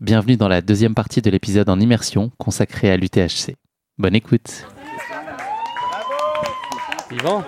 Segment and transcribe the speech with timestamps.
[0.00, 3.56] Bienvenue dans la deuxième partie de l'épisode en immersion consacré à l'UTHC.
[3.98, 4.66] Bonne écoute.
[7.10, 7.44] Yvan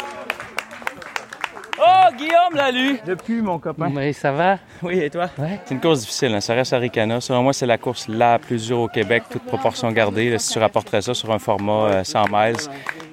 [1.83, 2.99] Oh, Guillaume l'a lu!
[3.07, 3.91] Depuis mon copain.
[3.97, 4.59] Oui, ça va?
[4.83, 5.31] Oui, et toi?
[5.39, 5.59] Ouais.
[5.65, 6.41] C'est une course difficile, hein.
[6.41, 7.23] ça reste à Ricana.
[7.23, 10.29] Selon moi, c'est la course la plus dure au Québec, toute proportion gardée.
[10.29, 12.57] Là, si tu rapporterais ça sur un format euh, 100 miles,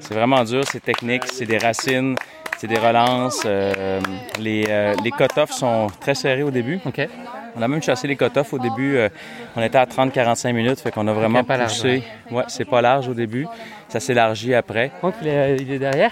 [0.01, 2.15] c'est vraiment dur, c'est technique, c'est des racines,
[2.57, 3.41] c'est des relances.
[3.45, 3.99] euh,
[4.39, 6.79] les euh, les cut-offs sont très serrés au début.
[6.85, 7.07] Ok.
[7.55, 8.97] On a même chassé les cut-offs au début.
[8.97, 9.09] euh,
[9.55, 12.03] on était à 30-45 minutes, fait qu'on a vraiment Ok, pas large, poussé.
[12.29, 13.47] ouais, c'est pas large au début.
[13.89, 14.91] Ça s'élargit après.
[14.99, 16.11] Franck, il est, il est derrière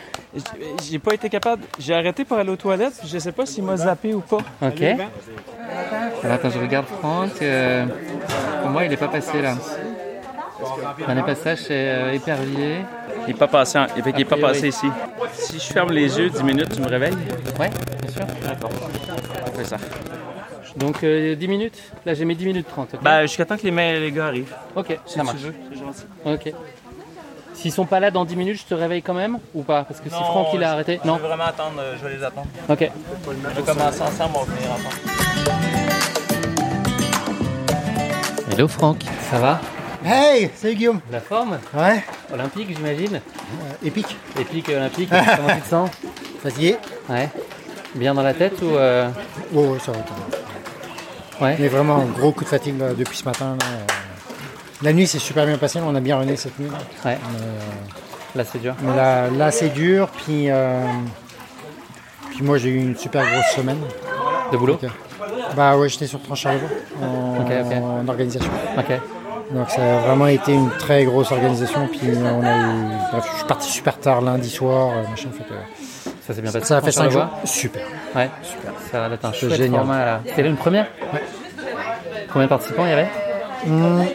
[0.89, 1.63] J'ai pas été capable.
[1.77, 4.37] J'ai arrêté pour aller aux toilettes, puis je sais pas s'il m'a zappé ou pas.
[4.61, 4.81] Ok.
[6.23, 7.31] Alors attends, je regarde Franck.
[7.41, 7.85] euh,
[8.61, 9.55] pour moi, il n'est pas passé là.
[11.05, 12.77] Dernier passage, c'est euh, épervier?
[13.21, 14.87] Il n'est pas passé, en- il fait qu'il est pas passé ici.
[15.33, 17.15] Si je ferme les yeux 10 minutes, tu me réveilles?
[17.59, 17.69] Ouais,
[18.01, 18.21] bien sûr.
[18.43, 18.69] D'accord.
[19.47, 19.77] On fait ça.
[20.77, 21.77] Donc euh, 10 minutes?
[22.05, 22.93] Là, j'ai mis 10 minutes 30.
[22.95, 23.01] ok?
[23.03, 24.53] Ben, jusqu'à temps que les, mains, les gars arrivent.
[24.75, 25.37] ok, Si ça tu marche.
[25.41, 26.03] veux, c'est gentil.
[26.25, 26.53] Ok.
[27.53, 29.83] S'ils sont pas là dans 10 minutes, je te réveille quand même ou pas?
[29.85, 30.99] Parce que si Franck il a arrêté.
[31.05, 31.17] Non.
[31.17, 32.47] vraiment attendre, euh, je vais les attendre.
[32.69, 32.91] Ok.
[33.27, 34.95] On va commencer ensemble, on va finir ensemble.
[38.51, 39.03] Hello Franck.
[39.31, 39.59] Ça va?
[40.05, 40.99] Hey, salut Guillaume.
[41.11, 44.15] La forme Ouais, Olympique, j'imagine euh, épique.
[44.39, 45.09] Épique et olympique.
[45.35, 45.89] Comment tu te sens
[46.43, 46.77] Fatigué.
[47.09, 47.29] Ouais.
[47.95, 49.09] Bien dans la tête ou euh,
[49.55, 49.97] Oh, ouais, ça va.
[49.99, 50.03] ça
[51.39, 51.45] va.
[51.45, 51.55] Ouais.
[51.59, 53.57] Mais vraiment, un gros coup de fatigue là, depuis ce matin.
[53.59, 53.85] là, euh.
[54.83, 55.79] La nuit, c'est super bien passé.
[55.83, 56.69] On a bien rené cette nuit.
[56.69, 56.77] là.
[57.09, 57.17] Ouais.
[57.31, 57.59] Mais, euh,
[58.35, 58.75] Là, c'est dur.
[58.81, 60.09] mais là, là, c'est dur.
[60.09, 60.85] Puis, euh,
[62.31, 63.79] puis moi, j'ai eu une super grosse semaine.
[64.51, 64.87] De boulot Donc, euh,
[65.55, 66.69] bah ouais, j'étais sur Tranche-Charlevoix
[67.01, 68.51] en, en organisation.
[68.77, 68.99] Ok.
[69.51, 71.87] Donc ça a vraiment été une très grosse organisation.
[71.87, 74.89] Puis on a eu, bref, je suis parti super tard lundi soir.
[74.97, 75.53] euh, Machin, fait que
[76.25, 76.65] Ça s'est bien passé.
[76.65, 77.27] ça a fait 5 jours.
[77.43, 77.83] Super.
[78.15, 78.71] Ouais, super.
[78.91, 79.81] Ça va être un chouette génial.
[79.81, 80.21] format là.
[80.25, 80.87] C'était une première
[82.31, 83.09] Combien de participants il y avait
[83.67, 84.05] Hum.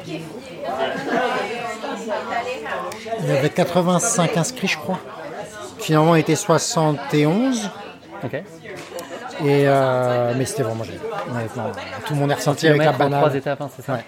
[3.23, 4.99] Il y avait 85 inscrits, je crois.
[5.79, 7.71] Finalement, il était 71.
[8.25, 8.35] Ok.
[8.35, 8.43] Et
[9.67, 11.01] euh, mais c'était vraiment génial.
[11.35, 11.65] Honnêtement,
[12.07, 13.37] tout le monde est ressenti avec la en trois banane.
[13.37, 14.05] étapes, hein, c'est ça Ouais.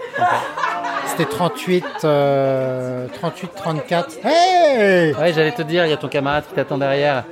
[1.16, 4.16] C'était 38, euh, 38, 34.
[4.24, 7.24] Hey Ouais, j'allais te dire, il y a ton camarade qui t'attend derrière.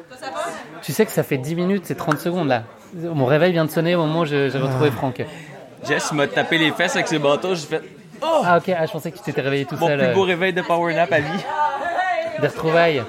[0.82, 2.64] Tu sais que ça fait 10 minutes, c'est 30 secondes là.
[2.94, 5.22] Mon réveil vient de sonner au moment où je- j'ai retrouvé Franck.
[5.88, 7.54] Jess, il m'a tapé les fesses avec ses bâtons.
[7.54, 7.82] J'ai fait
[8.22, 8.42] Oh!
[8.44, 9.98] Ah ok, ah, je pensais que tu t'étais réveillé tout Mon seul.
[9.98, 11.28] plus beau réveil de power nap à vie.
[12.40, 13.02] des retrouvailles.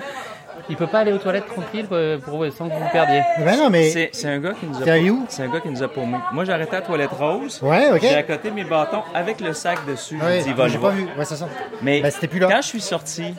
[0.72, 3.22] Il peut pas aller aux toilettes tranquille euh, pour, sans que vous vous perdiez.
[3.40, 3.90] Ben non, mais.
[3.90, 5.26] C'est c'est un gars qui nous a où?
[5.28, 6.18] C'est un gars qui nous a paumé.
[6.32, 7.60] Moi, j'ai arrêté à la toilette rose.
[7.62, 8.00] Ouais, ok.
[8.02, 10.16] J'ai accoté mes bâtons avec le sac dessus.
[10.16, 11.04] Ouais, J'ai dit, va j'ai le pas vu.
[11.18, 11.50] Ouais, c'est ça.
[11.82, 12.48] Mais Ben, c'était plus là.
[12.50, 13.34] quand je suis sorti,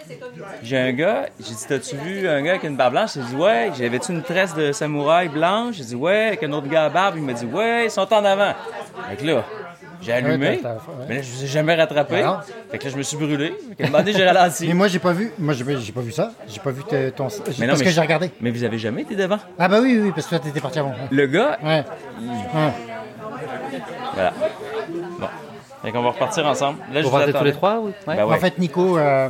[0.62, 3.10] j'ai un gars, j'ai dit T'as-tu vu un gars avec une barbe blanche?
[3.14, 3.70] J'ai dit Ouais.
[3.78, 5.76] J'avais-tu une tresse de samouraï blanche?
[5.76, 6.26] J'ai dit Ouais.
[6.28, 8.52] Avec un autre gars à barbe, il m'a dit Ouais, ils sont en avant.
[9.08, 9.42] Fait que là,
[10.02, 10.60] j'ai allumé, Ouais,
[11.08, 12.16] mais là, je me suis jamais rattrapé.
[12.16, 12.42] Alors?
[12.70, 13.54] Fait que là, je me suis brûlé.
[13.70, 14.66] Fait qu'à un moment donné, j'ai ralenti.
[14.68, 15.32] Mais moi, j'ai pas vu.
[15.38, 16.32] Moi, j'ai pas, vu ça.
[16.48, 16.90] J'ai pas vu ton.
[16.98, 17.24] Mais non,
[17.68, 18.30] parce mais que j'ai regardé.
[18.40, 19.38] Mais vous avez jamais été devant?
[19.58, 20.92] Ah bah oui, oui, oui, parce que toi, t'étais parti avant.
[21.10, 21.84] Le gars, Ouais.
[22.20, 22.72] Ouais.
[24.14, 24.32] voilà.
[25.18, 25.26] Bon.
[25.82, 26.78] Fait qu'on va repartir ensemble.
[26.92, 27.92] Là, je Vous vous tous les trois oui?
[28.06, 28.16] Ouais.
[28.16, 28.34] Ben ouais.
[28.36, 29.28] En fait, Nico, euh,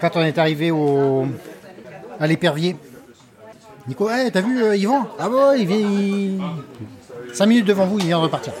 [0.00, 1.26] quand on est arrivé au,
[2.20, 2.76] à l'épervier,
[3.88, 5.06] Nico, hey, t'as vu euh, Yvan?
[5.18, 5.76] Ah bah ouais, il vient.
[5.78, 6.40] il-
[7.32, 8.52] Cinq minutes devant vous, il vient de repartir.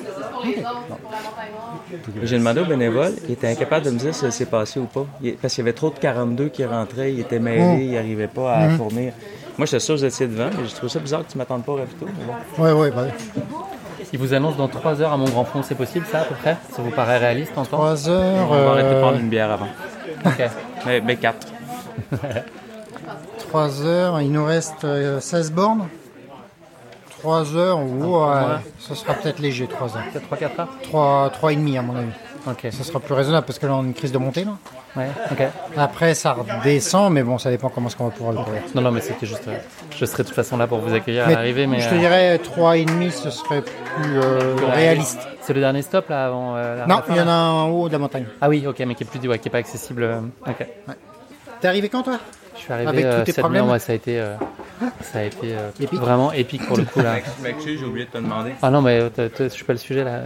[2.22, 4.84] J'ai demandé au bénévole, il était incapable de me dire si ça s'est passé ou
[4.86, 5.06] pas.
[5.22, 7.80] Il- parce qu'il y avait trop de 42 qui rentraient, il était mêlé, Mm.
[7.82, 9.12] il n'arrivait pas à fournir.
[9.58, 11.64] Moi, j'étais sûr que vous étiez devant, mais je trouve ça bizarre que tu m'attendes
[11.64, 12.06] pas au ravito.
[12.58, 13.06] Ouais, ouais, bah,
[14.12, 16.34] Il vous annonce dans 3 heures à mon grand fond, c'est possible ça à peu
[16.36, 16.56] près?
[16.70, 18.46] Ça vous paraît réaliste en temps 3 heures.
[18.50, 19.68] On va arrêter de euh, prendre une bière avant.
[20.24, 20.42] Ok.
[20.86, 21.38] Mais, mais 4.
[23.48, 25.88] 3 heures, il nous reste euh, 16 bornes?
[27.20, 30.04] 3 heures, ouais, ça sera peut-être léger, 3 heures.
[30.12, 32.10] Peut-être 3-4 heures 3, 3 et demi à mon avis.
[32.48, 32.68] Ok.
[32.70, 34.52] Ça sera plus raisonnable parce que là on a une crise de montée là.
[34.96, 35.42] Ouais, ok.
[35.76, 38.62] Après ça redescend, mais bon, ça dépend comment est-ce qu'on va pouvoir le courir.
[38.74, 39.48] Non, non, mais c'était juste.
[39.48, 39.56] euh,
[39.90, 41.80] je serai de toute façon là pour vous accueillir à l'arrivée, mais.
[41.80, 45.26] je te euh, dirais 3 et demi, ce serait plus euh, réaliste.
[45.40, 46.54] C'est le dernier stop là avant.
[46.56, 47.98] euh, la- Non, la fin, il y en là a un en haut de la
[47.98, 48.26] montagne.
[48.40, 50.04] Ah oui, ok, mais qui est plus ouais, qui est pas accessible.
[50.04, 50.66] euh, Ok.
[51.60, 52.18] T'es arrivé quand toi?
[52.54, 53.78] Je suis arrivé Avec tous euh, tes cette problèmes?
[53.80, 54.34] ça a été, euh,
[55.02, 57.16] ça a été euh, Épique vraiment épique pour le coup là.
[57.42, 58.52] M'excuse, j'ai oublié de te demander.
[58.62, 59.00] Ah non, mais
[59.38, 60.20] je suis pas le sujet là.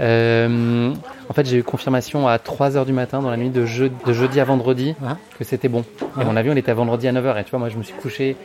[0.00, 0.92] Euh,
[1.28, 4.12] en fait, j'ai eu confirmation à 3h du matin dans la nuit de, jeu- de
[4.12, 5.10] jeudi à vendredi Ouais.
[5.38, 5.84] que c'était bon.
[6.20, 7.38] Et mon avion, il était à vendredi à 9h.
[7.38, 8.36] Et tu vois, moi, je me suis couché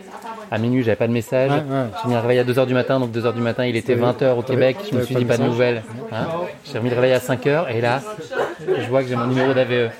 [0.51, 1.51] à minuit, j'avais pas de message.
[1.51, 1.85] Ouais, ouais.
[2.03, 4.33] J'ai mis un réveil à 2h du matin, donc 2h du matin, il était 20h
[4.37, 4.77] au Québec.
[4.91, 5.83] Je me suis pas dit pas de nouvelles.
[6.11, 6.25] Hein
[6.69, 8.01] j'ai remis le réveil à 5h et là,
[8.67, 9.91] je vois que j'ai mon numéro d'AVE.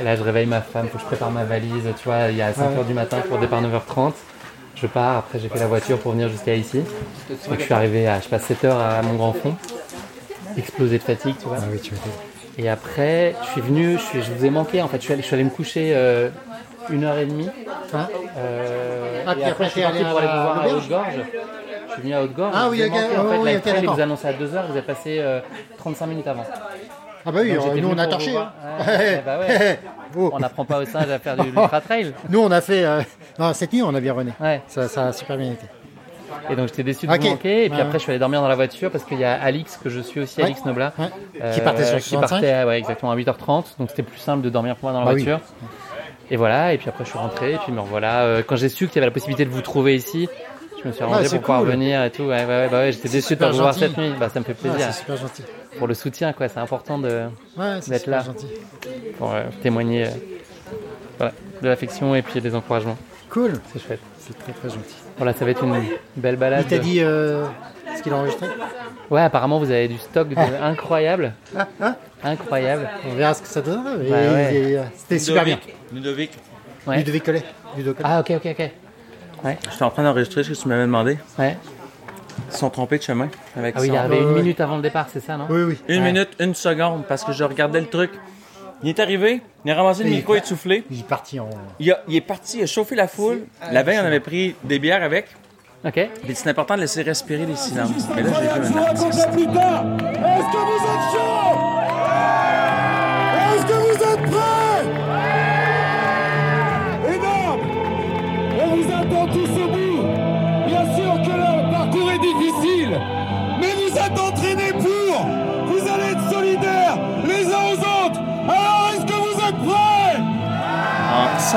[0.00, 1.84] Et Là, je réveille ma femme, faut que je prépare ma valise.
[2.00, 4.12] Tu vois, il y a 5h du matin pour départ 9h30.
[4.76, 6.82] Je pars, après j'ai fait la voiture pour venir jusqu'à ici.
[7.48, 9.54] Donc je suis arrivé à, je passe 7 heures à mon grand fond.
[10.58, 11.56] Explosé de fatigue, tu vois.
[11.60, 12.02] Ah oui, tu vois.
[12.58, 14.98] Et après, je suis venu, je, suis- je vous ai manqué en fait.
[14.98, 16.28] Je suis allé, je suis allé me coucher euh,
[16.90, 17.48] une heure et demie.
[17.92, 18.08] Hein
[18.38, 21.14] Euh, Ah, et puis après, je suis parti pour aller voir à Haute-Gorge.
[21.88, 22.52] Je suis venu à Haute-Gorge.
[22.56, 24.36] Ah oui, manqué, en oh, fait, oui, la ok, trail, il vous annonce à 2h,
[24.66, 25.40] vous avez passé euh,
[25.78, 26.44] 35 minutes avant.
[27.28, 27.52] Ah bah oui,
[27.82, 28.36] nous on a torché.
[28.36, 28.50] hein.
[28.86, 29.78] Ouais, bah ouais.
[30.16, 32.12] On n'apprend pas au singe à faire du ultra trail.
[32.28, 32.84] Nous on a fait.
[32.84, 33.02] euh,
[33.38, 34.32] Non, cette nuit on a bien rené.
[34.40, 34.62] Ouais.
[34.68, 35.66] Ça, ça a super bien été.
[36.50, 37.20] Et donc j'étais déçu de Ok.
[37.20, 37.64] vous manquer.
[37.64, 39.32] Et puis Ouais, après, je suis allé dormir dans la voiture parce qu'il y a
[39.40, 40.46] Alix, que je suis aussi, Ouais.
[40.46, 40.92] Alix Nobla.
[40.98, 41.06] Ouais.
[41.42, 42.30] euh, Qui partait sur le qui 65.
[42.40, 43.78] partait, ouais, exactement, à 8h30.
[43.78, 45.24] Donc c'était plus simple de dormir pour moi dans la Bah oui.
[45.24, 45.44] voiture.
[46.30, 48.22] Et voilà, et puis après je suis rentré, et puis me revoilà.
[48.22, 50.28] Euh, quand j'ai su qu'il y avait la possibilité de vous trouver ici,
[50.82, 52.24] je me suis arrangé Ouais, c'est pour pouvoir venir et tout.
[52.24, 54.12] Ouais, ouais, ouais, bah ouais, j'étais déçu de pas vous voir cette nuit.
[54.18, 54.86] Bah, ça me fait Ah, plaisir.
[54.92, 55.42] c'est super gentil.
[55.78, 56.48] Pour le soutien, quoi.
[56.48, 57.26] C'est important de,
[57.56, 58.20] Ouais, D'être là.
[58.22, 58.46] gentil.
[59.18, 60.10] pour euh, témoigner euh,
[61.18, 61.32] voilà,
[61.62, 62.96] de l'affection et puis des encouragements.
[63.30, 63.54] Cool.
[63.72, 64.00] C'est chouette.
[64.18, 64.94] C'est très très gentil.
[65.16, 65.82] Voilà, ça va être une
[66.16, 66.64] belle balade.
[66.66, 67.44] Il t'a dit euh,
[67.96, 68.46] ce qu'il a enregistré
[69.10, 70.34] Ouais, apparemment vous avez du stock de...
[70.62, 71.32] incroyable.
[71.56, 71.94] Ah,
[72.24, 72.88] Incroyable.
[73.08, 73.94] On verra ce que ça donnera.
[73.96, 74.54] Ouais, ouais.
[74.72, 75.58] il- C'était super bien.
[75.92, 76.32] Ludovic,
[76.86, 76.98] Ouais.
[76.98, 77.42] Ludovic Collet.
[77.76, 78.08] Ludovic Collet.
[78.12, 78.70] Ah, ok, ok, ok.
[79.70, 81.18] j'étais en train d'enregistrer ce que tu m'avais demandé.
[81.38, 81.56] Ouais.
[82.52, 83.28] Ils sont trompés de chemin.
[83.56, 85.46] Avec Ah oui, il son- arrivé Ouais, une minute avant le départ, c'est ça, non?
[85.50, 85.78] Oui, oui.
[85.88, 86.12] Une Ouais.
[86.12, 88.10] minute, une seconde, parce que je regardais le truc.
[88.82, 90.84] Il est arrivé, il a ramassé le micro essoufflé.
[90.90, 91.48] Il est parti en.
[91.80, 93.46] Il, a- il est parti, il a chauffé la foule.
[93.72, 95.28] La veille, on avait pris des bières avec.
[95.84, 96.08] Ok.
[96.24, 97.90] Puis c'est important de laisser respirer les silences.
[98.14, 99.28] Mais là, j'ai vu un artiste.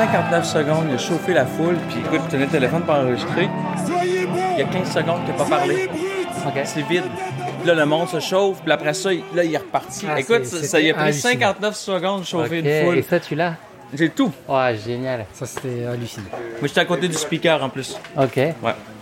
[0.04, 1.76] 59 secondes, il a chauffé la foule.
[1.90, 3.50] Puis écoute, je tenais le téléphone pour enregistrer.
[3.86, 5.90] Il y a 15 secondes qu'il n'a pas parlé.
[6.64, 7.02] C'est vide.
[7.58, 8.62] Puis là, le monde se chauffe.
[8.62, 10.06] Puis après ça, il- là, il est reparti.
[10.08, 11.32] Ah, Écoute, c'est- ça, ça y a pris hallucinant.
[11.32, 12.64] 59 secondes de chauffer Ok.
[12.64, 13.04] une Et foule.
[13.10, 13.54] ça, tu l'as?
[13.92, 14.32] J'ai tout.
[14.48, 15.26] Oh, génial.
[15.34, 16.26] Ça, c'était hallucinant.
[16.32, 17.94] Moi, j'étais à côté du speaker en plus.
[18.16, 18.36] Ok.
[18.36, 18.54] Ouais.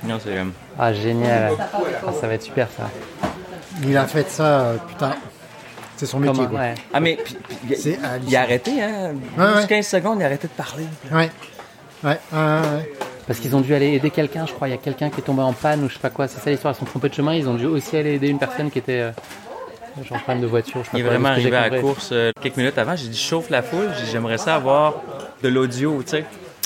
[0.02, 0.30] Non, c'est.
[0.36, 0.44] euh,
[0.76, 1.52] Ah, génial.
[1.60, 2.90] Ah, ça va être super, ça.
[3.84, 5.14] Il a fait ça, euh, putain.
[5.98, 6.48] C'est son métier, Comment?
[6.48, 6.60] quoi.
[6.60, 6.74] ouais.
[6.94, 9.12] Ah, mais puis- puis il, C'est il a arrêté, hein.
[9.36, 9.66] Ouais, ouais.
[9.68, 10.84] 15 secondes, il a arrêté de parler.
[11.12, 11.30] Ouais.
[12.04, 12.92] Ouais, ouais, ouais.
[13.26, 14.68] Parce qu'ils ont dû aller aider quelqu'un, je crois.
[14.68, 16.28] Il y a quelqu'un qui est tombé en panne ou je sais pas quoi.
[16.28, 16.72] C'est ça l'histoire.
[16.74, 17.34] Ils sont trompés de chemin.
[17.34, 19.10] Ils ont dû aussi aller aider une personne qui était euh,
[20.08, 20.80] genre en panne de voiture.
[20.80, 22.94] Je sais pas Il est vraiment arrivé à la course euh, quelques minutes avant.
[22.96, 23.90] J'ai dit chauffe la foule.
[23.98, 24.94] J'ai dit, J'aimerais ça avoir
[25.42, 26.24] de l'audio, tu sais.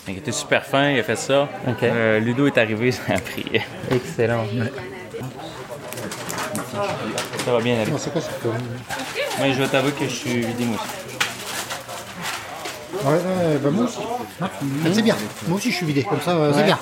[0.09, 1.49] Il était super fin, il a fait ça.
[1.83, 3.47] Euh, Ludo est arrivé, ça a pris.
[3.91, 4.45] Excellent.
[7.45, 7.93] Ça va bien aller.
[7.99, 8.41] C'est quoi cette
[9.41, 10.89] Mais je vais t'avouer que je suis vidé moi aussi.
[13.05, 13.99] Ouais, ouais, bah moi aussi.
[14.41, 14.49] Hein
[14.93, 15.17] C'est bien.
[15.49, 16.03] Moi aussi, je suis vidé.
[16.05, 16.79] Comme ça, euh, c'est bien.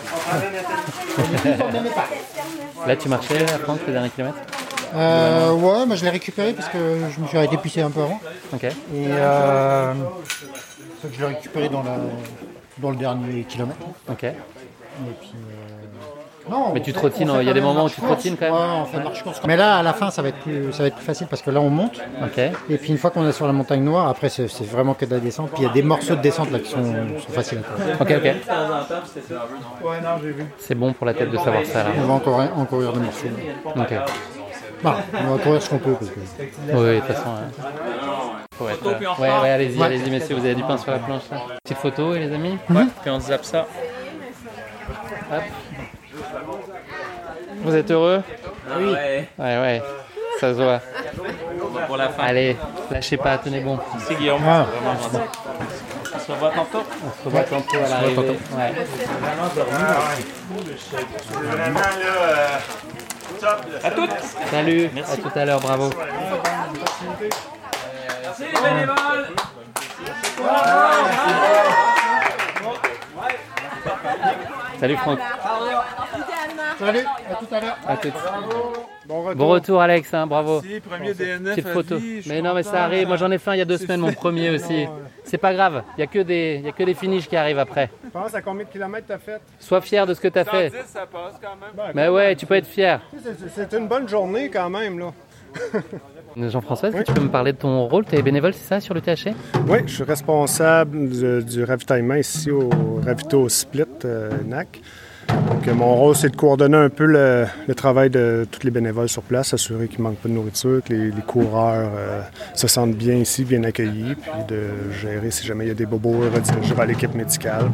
[2.86, 4.38] Là, tu marchais à France les derniers kilomètres
[4.94, 6.78] Euh, ouais, moi je l'ai récupéré parce que
[7.14, 8.20] je me suis arrêté pisser un peu avant.
[8.52, 8.64] Ok.
[8.64, 9.94] Et euh,
[11.00, 11.96] c'est que je l'ai récupéré dans, la,
[12.78, 13.78] dans le dernier kilomètre.
[14.08, 14.24] Ok.
[14.24, 14.34] Et
[15.20, 16.19] puis, euh,
[16.50, 18.54] non, Mais tu trottines, il y a des moments où tu trottines quand même.
[18.54, 19.40] Ouais, on fait marche-course.
[19.46, 21.42] Mais là, à la fin, ça va être plus, ça va être plus facile parce
[21.42, 22.00] que là, on monte.
[22.68, 25.14] Et puis une fois qu'on est sur la montagne noire, après, c'est vraiment que de
[25.14, 25.50] la descente.
[25.52, 27.96] Puis il y a des morceaux de descente là qui sont, sont faciles à courir.
[28.00, 28.34] Ok, ok.
[30.58, 31.90] C'est bon pour la tête de savoir ça là.
[32.02, 33.26] On va encore en courir des morceaux.
[33.76, 33.94] Ok.
[34.82, 35.92] Bon, on va courir ce qu'on peut.
[35.92, 36.20] Parce que...
[36.20, 37.30] Oui, de toute façon.
[38.70, 39.86] être, euh, Ouais, ouais, allez-y, Ouais.
[39.86, 41.38] allez-y, messieurs, vous avez du pain sur la planche là.
[41.62, 43.66] Petite photo, les amis Ouais, puis on zappe ça.
[45.32, 45.42] Hop.
[47.62, 48.22] Vous êtes heureux
[48.78, 48.92] Oui.
[48.92, 49.28] Ouais.
[49.38, 49.82] Ouais.
[50.40, 50.80] Ça se voit.
[51.86, 52.22] Pour la fin.
[52.24, 52.56] Allez,
[52.90, 53.78] lâchez pas, tenez bon.
[53.94, 54.42] Merci Guillaume.
[54.46, 54.64] Ah.
[54.64, 55.26] Vraiment.
[56.14, 56.82] On se revoit tantôt.
[57.04, 58.38] On se revoit tantôt à l'arrivée.
[58.52, 58.72] Ouais.
[61.32, 62.60] Vraiment là,
[63.84, 64.10] À toutes.
[64.50, 65.90] Salut, à tout à l'heure, bravo.
[68.22, 69.26] Merci les bénévoles.
[74.80, 75.18] Salut Franck.
[76.80, 76.98] Salut,
[77.30, 77.76] à tout à l'heure.
[77.86, 78.12] À toutes.
[79.06, 79.34] Bon retour.
[79.36, 80.62] Bon retour Alex, hein, bravo.
[80.62, 81.96] Si, premier DNF Petite à photo.
[81.98, 83.06] vie, Mais non, mais ça arrive.
[83.06, 84.86] Moi j'en ai fait un il y a deux semaines, mon premier aussi.
[85.24, 85.82] C'est pas grave.
[85.96, 87.90] Il y a que des, il y a que des finishes qui arrivent après.
[88.02, 89.40] Tu penses à combien de kilomètres t'as fait?
[89.58, 90.72] Sois fier de ce que tu as fait.
[90.86, 91.92] ça passe quand même.
[91.94, 93.00] Mais ouais, tu peux être fier.
[93.54, 95.12] C'est- une bonne journée quand même, là.
[96.48, 98.04] Jean-François, est-ce que tu peux me parler de ton rôle?
[98.06, 99.34] Tu es bénévole, c'est ça, sur le THC
[99.66, 102.70] Oui, je suis responsable du, du ravitaillement ici au
[103.04, 104.80] Ravito Split euh, NAC.
[105.70, 109.22] Euh, mon rôle, c'est de coordonner un peu le, travail de tous les bénévoles sur
[109.22, 112.22] place, s'assurer qu'il ne manque pas de nourriture, que les, coureurs euh,
[112.54, 115.86] se sentent bien ici, bien accueillis, puis de gérer si jamais il y a des
[115.86, 117.70] bobos, rediriger vers l'équipe médicale,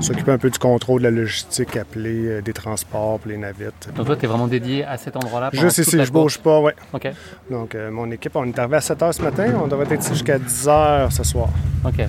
[0.00, 3.88] s'occuper un peu du contrôle de la logistique appelée, euh, des transports, les navettes.
[3.96, 6.74] Donc toi, tu es vraiment dédié à cet endroit-là Juste ici, je bouge pas, ouais.
[6.92, 7.08] Ok,
[7.50, 10.00] Donc, euh, mon équipe, on est arrivé à 7 h ce matin, on devrait être
[10.02, 11.48] ici jusqu'à 10 h ce soir.
[11.84, 12.06] ok.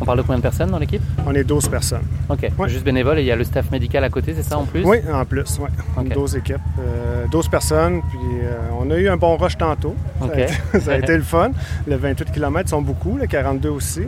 [0.00, 1.00] On parle de combien de personnes dans l'équipe?
[1.24, 2.02] On est 12 personnes.
[2.28, 2.68] Ok, Ouais.
[2.68, 4.82] juste bénévole et il y a le staff médical à côté, c'est ça en plus?
[4.84, 5.68] Oui, en plus, oui.
[5.96, 6.12] Ok.
[6.12, 9.94] 12 équipes, euh, 12 personnes, puis euh, on a eu un bon rush tantôt.
[10.18, 10.32] Ça, Ok.
[10.34, 11.52] a été, ça a été le fun.
[11.86, 14.02] Les 28 km sont beaucoup, les 42 aussi.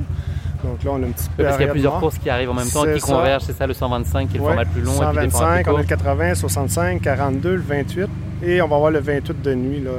[0.67, 1.45] Donc là, on a un petit peu.
[1.45, 3.07] Parce qu'il y a plusieurs courses qui arrivent en même temps qui ça.
[3.15, 5.31] convergent, c'est ça le 125 qui est le format le plus long et puis des
[5.31, 8.09] formats 125, plus on a le 80, 65, 42, le 28.
[8.43, 9.91] Et on va avoir le 28 de nuit là,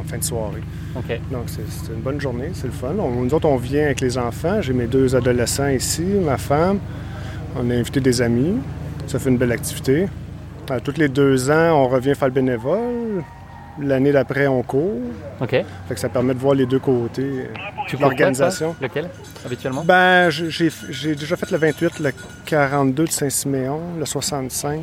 [0.00, 0.62] en fin de soirée.
[0.94, 2.92] Donc c'est une bonne journée, c'est le fun.
[2.98, 4.60] On- nous autres, on vient avec les enfants.
[4.60, 6.78] J'ai mes deux adolescents ici, ma femme.
[7.56, 8.56] On a invité des amis.
[9.06, 10.08] Ça fait une belle activité.
[10.70, 13.24] À tous les deux ans, on revient faire le bénévole.
[13.80, 15.00] L'année d'après, on court.
[15.40, 15.48] ok.
[15.50, 15.64] Fait
[15.94, 17.48] que ça permet de voir les deux côtés.
[17.92, 18.74] De l'organisation.
[18.80, 19.08] Lequel,
[19.44, 19.82] habituellement?
[19.84, 22.10] Ben, j'ai- déjà fait le 28, le
[22.46, 24.80] 42 de Saint-Siméon, le 65.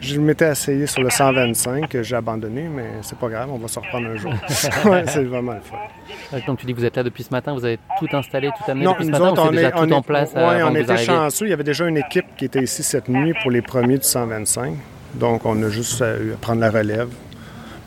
[0.00, 3.68] Je m'étais essayé sur le 125, que j'ai abandonné, mais c'est pas grave, on va
[3.68, 4.32] se reprendre un jour.
[4.86, 6.40] ouais, c'est vraiment le fun.
[6.46, 8.68] Donc tu dis que vous êtes là depuis ce matin, vous avez tout installé, tout
[8.68, 10.02] amené Non, depuis ce nous matin autres, ou on est, déjà on tout est- en
[10.02, 11.46] place ouais, avant on était chanceux.
[11.46, 14.04] Il y avait déjà une équipe qui était ici cette nuit pour les premiers du
[14.04, 14.74] 125.
[15.14, 17.08] Donc, on a juste à, à prendre la relève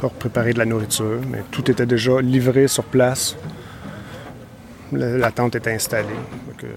[0.09, 1.19] pour préparer de la nourriture.
[1.31, 3.35] Mais tout était déjà livré sur place.
[4.91, 6.07] La, la tente était installée.
[6.47, 6.67] Donc, euh,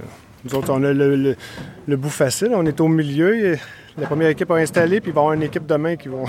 [0.44, 1.36] nous autres, on a le, le-
[1.86, 2.50] le bout facile.
[2.54, 3.36] On est au milieu.
[3.54, 3.58] et
[3.98, 6.24] la première équipe a installé, puis il va y avoir une équipe demain qui vont.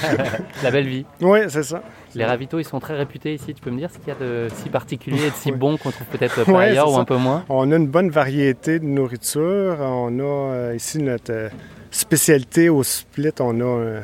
[0.62, 1.04] La belle vie.
[1.20, 1.82] oui, c'est ça.
[2.14, 3.52] Les ravitaux, ils sont très réputés ici.
[3.54, 5.76] Tu peux me dire ce qu'il y a de si particulier et de si bon
[5.76, 7.00] qu'on trouve peut-être pas Ouais, ailleurs ou ça.
[7.00, 7.44] un peu moins?
[7.50, 9.76] On a une bonne variété de nourriture.
[9.80, 11.48] On a euh, ici notre euh,
[11.90, 13.32] spécialité au split.
[13.38, 14.00] On a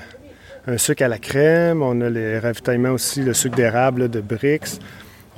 [0.67, 1.83] un, sucre à la crème.
[1.83, 4.79] On a les ravitaillements aussi, le sucre d'érable de Brix.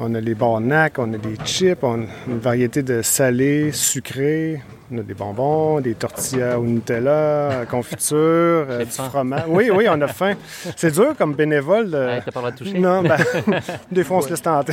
[0.01, 4.61] On a les barnacs, on a des chips, on a une variété de salés, sucrés.
[4.91, 9.05] On a des bonbons, des tortillas au Nutella, confiture, euh, du faim.
[9.11, 9.43] fromage.
[9.49, 10.33] Oui, oui, on a faim.
[10.77, 11.91] C'est dur comme bénévole.
[11.91, 13.17] de- T'as pas le droit de toucher Non, ben,
[13.93, 14.73] des fois on se laisse tenter.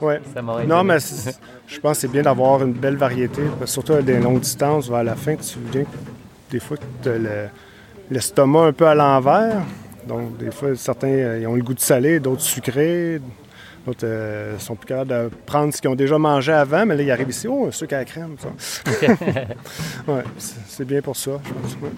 [0.00, 0.20] ouais.
[0.34, 0.96] Ça Non, mais
[1.68, 5.04] je pense que c'est bien d'avoir une belle variété, surtout à des longues distances, vers
[5.04, 5.84] la fin, tu viens,
[6.50, 7.48] des fois, tu le-
[8.12, 9.62] l'estomac un peu à l'envers.
[10.06, 13.20] Donc, des fois, certains euh, ils ont le goût de salé, d'autres sucré,
[13.86, 17.02] d'autres euh, sont plus capables de prendre ce qu'ils ont déjà mangé avant, mais là,
[17.02, 18.48] ils arrivent ici, oh, un sucre à la crème, ça.
[20.08, 21.72] ouais, c'est bien pour ça, je pense.
[21.82, 21.90] ouais.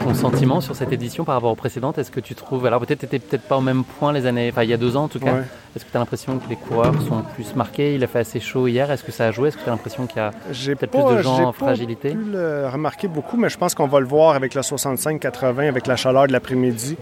[0.00, 2.66] Ton sentiment sur cette édition par rapport aux précédentes, est-ce que tu trouves.
[2.66, 4.50] Alors peut-être tu peut-être pas au même point les années.
[4.50, 5.32] Enfin, il y a deux ans en tout cas.
[5.32, 5.42] Ouais.
[5.74, 7.94] Est-ce que tu as l'impression que les coureurs sont plus marqués?
[7.94, 8.90] Il a fait assez chaud hier.
[8.90, 9.48] Est-ce que ça a joué?
[9.48, 10.30] Est-ce que tu as l'impression qu'il y a.
[10.76, 12.10] Peut-être plus de gens en pas fragilité?
[12.10, 15.86] pu le remarquer beaucoup, mais je pense qu'on va le voir avec le 65-80, avec
[15.86, 16.96] la chaleur de l'après-midi.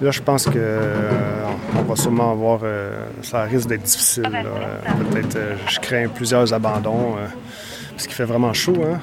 [0.00, 1.10] Là, je pense que euh,
[1.78, 2.60] on va sûrement avoir.
[2.62, 4.22] euh, ça risque d'être difficile.
[5.10, 7.16] Peut-être, euh, je crains plusieurs abandons.
[7.92, 8.76] parce qu'il fait vraiment chaud.
[8.84, 8.98] Hein?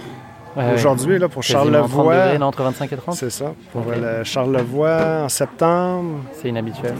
[0.57, 0.73] Ouais.
[0.73, 2.15] Aujourd'hui, là, pour Quasiment 30 Charlevoix.
[2.23, 3.53] degrés, non, entre 25 et 30 C'est ça.
[3.73, 6.95] Pour le Charlevoix, en septembre, C'est inhabituel.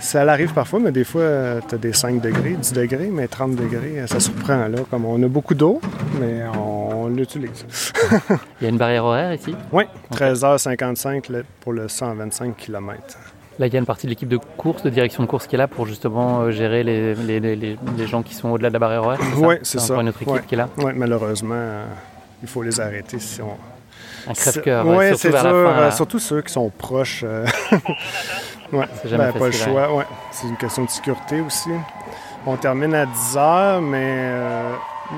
[0.00, 3.54] Ça l'arrive parfois, mais des fois, tu as des 5 degrés, 10 degrés, mais 30
[3.54, 4.66] degrés, euh, ça surprend.
[4.68, 5.80] Là, comme on a beaucoup d'eau,
[6.20, 7.64] mais on, l'utilise.
[8.60, 9.54] Il y a une barrière horaire ici?
[9.72, 13.00] Oui, 13h55 là, pour le 125 km.
[13.58, 15.54] Là, il y a une partie de l'équipe de course, de direction de course qui
[15.54, 18.72] est là pour justement euh, gérer les, les, les- les- gens qui sont au-delà de
[18.74, 19.18] la barrière horaire.
[19.20, 19.46] c'est ça?
[19.46, 19.94] Ouais, c'est ça.
[20.00, 20.42] une autre équipe Ouais.
[20.46, 20.68] qui est là?
[20.78, 21.84] Oui, malheureusement, euh,
[22.42, 23.56] il faut les arrêter si on.
[24.30, 24.86] Un crève-cœur.
[24.86, 25.46] Oui, c'est fin.
[25.52, 25.90] euh, là.
[25.90, 27.22] surtout ceux qui sont proches.
[27.24, 27.44] euh,
[29.04, 29.94] jamais ben, pas le choix.
[29.94, 30.04] Ouais.
[30.32, 31.70] C'est une question de sécurité aussi.
[32.46, 34.72] On termine à 10 heures, mais euh,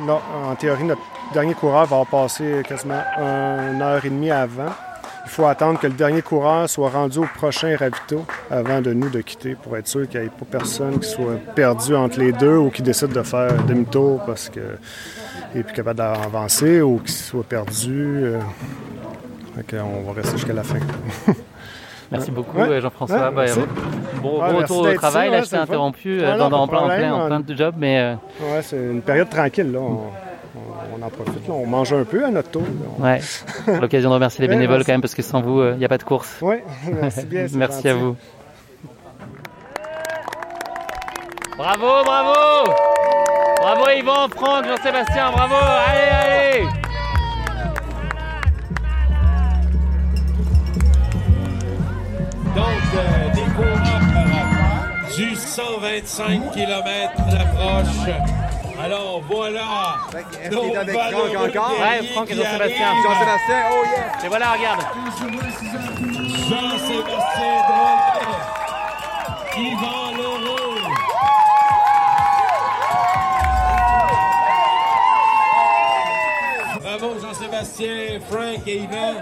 [0.07, 4.73] non, en théorie, notre dernier coureur va passer quasiment une heure et demie avant.
[5.25, 9.09] Il faut attendre que le dernier coureur soit rendu au prochain ravito avant de nous
[9.09, 12.33] de quitter pour être sûr qu'il n'y ait pas personne qui soit perdu entre les
[12.33, 14.63] deux ou qui décide de faire demi-tour parce qu'il
[15.55, 18.25] n'est plus capable d'avancer ou qu'il soit perdu.
[18.25, 18.41] euh.
[19.71, 20.79] Qu'on va rester jusqu'à la fin.
[22.13, 22.69] Merci beaucoup Ouais.
[22.69, 23.31] euh, Jean-François.
[23.31, 23.63] Ouais, Bah,
[24.23, 25.29] bon, Ouais, merci retour au travail.
[25.29, 27.75] ici, Là, je t'ai interrompu euh, Ah, dans, non, en, plein, en plein de job,
[27.79, 29.81] mais euh, Ouais, c'est une période tranquille, là.
[29.81, 31.55] On, en profite, là.
[31.55, 32.63] On mange un peu à notre tour.
[32.63, 32.87] là.
[32.99, 33.81] On- ouais.
[33.81, 34.87] L'occasion de remercier les bénévoles merci.
[34.87, 36.41] quand même, parce que sans vous, il n'y a pas de course.
[37.01, 37.47] Merci bien.
[37.55, 38.15] Merci à vous.
[41.57, 42.71] Bravo, bravo
[43.61, 46.82] Bravo Yvan, Franck, Jean-Sébastien, bravo Allez, allez
[55.17, 58.15] du 125 km d'approche.
[58.83, 59.97] Alors voilà.
[60.49, 61.75] Qu'il est avec Franck encore?
[61.81, 62.89] Ouais, Franck et qui Jean-Sébastien.
[63.03, 64.25] Jean-Sébastien, oh yeah!
[64.25, 64.81] Et voilà, regarde
[66.49, 68.23] Jean-Sébastien Drolet.
[69.59, 70.79] Yvan Leroux.
[76.81, 79.15] Bravo Jean-Sébastien, Frank et Yvan.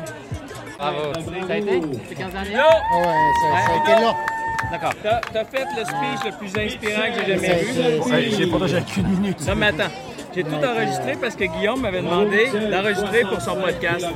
[0.79, 1.13] Bravo
[1.47, 1.83] Ça a été?
[2.09, 3.05] C'est 15 derniers Ah ouais,
[3.43, 4.15] ça, ça a été long.
[4.71, 4.93] D'accord.
[5.03, 8.37] T'as t'as fait le speech le plus inspirant que j'ai jamais vu.
[8.37, 9.47] J'ai pas qu'une minute.
[9.47, 9.93] Non, mais attends.
[10.33, 14.07] J'ai tout enregistré parce que Guillaume m'avait demandé d'enregistrer pour son podcast.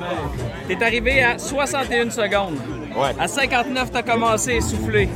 [0.69, 2.57] T'es arrivé à 61 secondes.
[3.19, 5.09] À 59, t'as commencé à essouffler.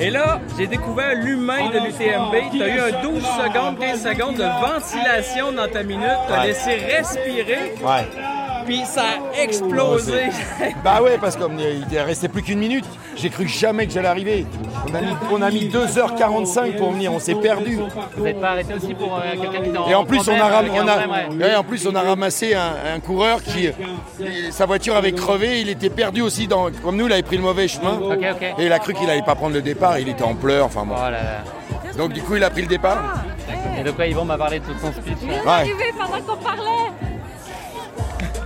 [0.00, 2.58] Et là, j'ai découvert l'humain de l'UTMB.
[2.58, 6.04] T'as eu un 12 secondes, 15 secondes de ventilation dans ta minute.
[6.28, 8.06] T'as laissé respirer, Ouais.
[8.66, 9.02] puis ça
[9.34, 10.24] a explosé.
[10.84, 12.84] Bah ouais, parce qu'il restait plus qu'une minute.
[13.16, 14.46] J'ai cru jamais que j'allais arriver.
[14.90, 17.78] On a mis, on a mis 2h45 pour venir, on s'est perdu.
[18.16, 20.34] Vous n'êtes pas arrêté aussi pour euh, quelqu'un qui est en Et en plus, on
[20.40, 21.44] a, ram- on en a- problème, ouais.
[21.46, 23.68] ouais, en plus, on a ramassé un, un coureur qui,
[24.50, 26.46] sa voiture avait crevé, il était perdu aussi.
[26.46, 27.98] Dans, comme nous, il avait pris le mauvais chemin.
[28.58, 30.66] Et il a cru qu'il allait pas prendre le départ, il était en pleurs.
[30.66, 30.94] Enfin bon.
[30.96, 31.92] Oh là là.
[31.96, 33.22] Donc du coup, il a pris le départ.
[33.78, 35.34] Et de quoi Yvan m'a parlé de tout son speech là.
[35.44, 35.48] Ouais.
[35.48, 36.62] arrivé pendant qu'on parlait.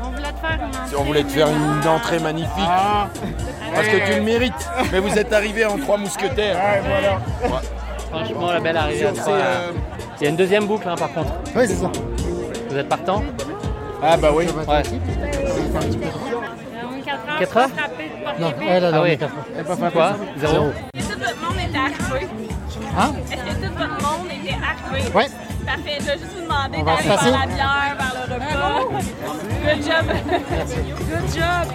[0.03, 0.97] On voulait te faire une entrée.
[0.99, 2.53] On voulait te faire une entrée magnifique.
[3.75, 4.69] Parce que tu le mérites.
[4.93, 6.57] Mais vous êtes arrivé en trois mousquetaires.
[8.11, 9.35] Franchement, la belle arrivée à trois.
[9.35, 9.71] euh,
[10.21, 11.33] Il y a une deuxième boucle hein, par contre.
[11.55, 11.91] Ouais, c'est ça.
[12.71, 13.23] Vous êtes partant
[14.03, 14.47] Ah bah oui.
[14.47, 14.83] Ouais.
[16.85, 17.03] On est
[17.39, 17.63] 4 heures.
[17.65, 17.71] Heures
[18.41, 19.19] Non, elle a Ah dormi oui.
[19.19, 19.33] quatre
[19.77, 19.91] fois.
[19.91, 20.67] Quoi Zéro.
[20.95, 22.27] Est-ce que tout votre monde était arrivé?
[22.99, 25.11] Hein Est-ce que tout votre monde était arrivé?
[25.15, 25.27] Ouais.
[25.67, 25.99] Parfait.
[26.01, 28.81] Je vais juste vous demander d'aller vers la bière, vers le repas.
[29.65, 30.07] Good job.
[31.11, 31.67] Good job.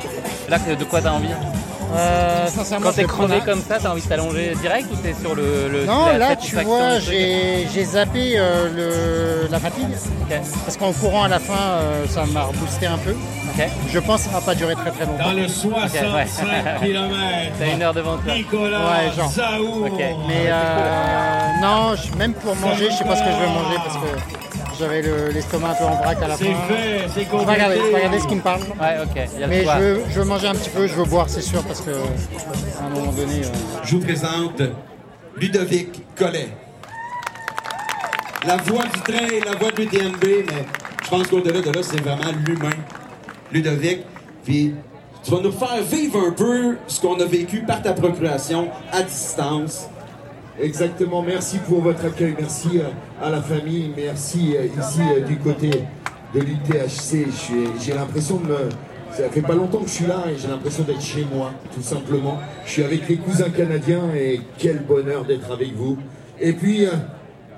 [0.50, 1.30] Là, de quoi t'as envie
[1.96, 5.36] Euh, sincèrement, Quand t'es crevé comme ça, t'as envie de t'allonger direct ou t'es sur
[5.36, 9.88] le, le Non, la là, tu vois, j'ai j'ai zappé euh, le, la fatigue.
[10.66, 13.16] Parce qu'en courant à la fin, euh, ça m'a reboosté un peu.
[13.90, 15.26] Je pense que ça va pas durer très très longtemps.
[15.26, 17.16] Dans le 65 km.
[17.60, 18.34] T'as une heure devant toi.
[18.34, 19.32] Nicolas Ouais, genre.
[20.28, 23.98] Mais euh, non, même pour manger, je sais pas ce que je vais manger parce
[23.98, 26.46] que j'avais le- l'estomac un peu en vrac à la fin.
[26.46, 28.62] C'est fait, c'est Je vais regarder, je vais regarder ce qui me parle.
[28.62, 29.30] Ouais, ok.
[29.36, 31.06] Il y a le Mais je veux, je veux manger un petit peu, je veux
[31.06, 33.42] boire, c'est sûr, parce que à un moment donné.
[33.44, 33.50] euh,
[33.84, 34.62] Je vous présente
[35.38, 36.50] Ludovic Collet.
[38.46, 40.66] La voix du train, la voix de l'UTMB, mais
[41.04, 42.70] je pense qu'au-delà de là, c'est vraiment l'humain.
[43.54, 44.00] Ludovic,
[44.44, 44.76] puis
[45.24, 49.02] tu vas nous faire vivre un peu ce qu'on a vécu par ta procuration à
[49.02, 49.88] distance.
[50.60, 52.84] Exactement, merci pour votre accueil, merci euh,
[53.20, 55.72] à la famille, merci euh, ici euh, du côté
[56.36, 57.28] de l'UTHC.
[57.82, 58.58] J'ai l'impression de me...
[59.12, 61.82] Ça fait pas longtemps que je suis là et j'ai l'impression d'être chez moi, tout
[61.82, 62.40] simplement.
[62.66, 65.98] Je suis avec les cousins canadiens et quel bonheur d'être avec vous.
[66.40, 66.88] Et puis,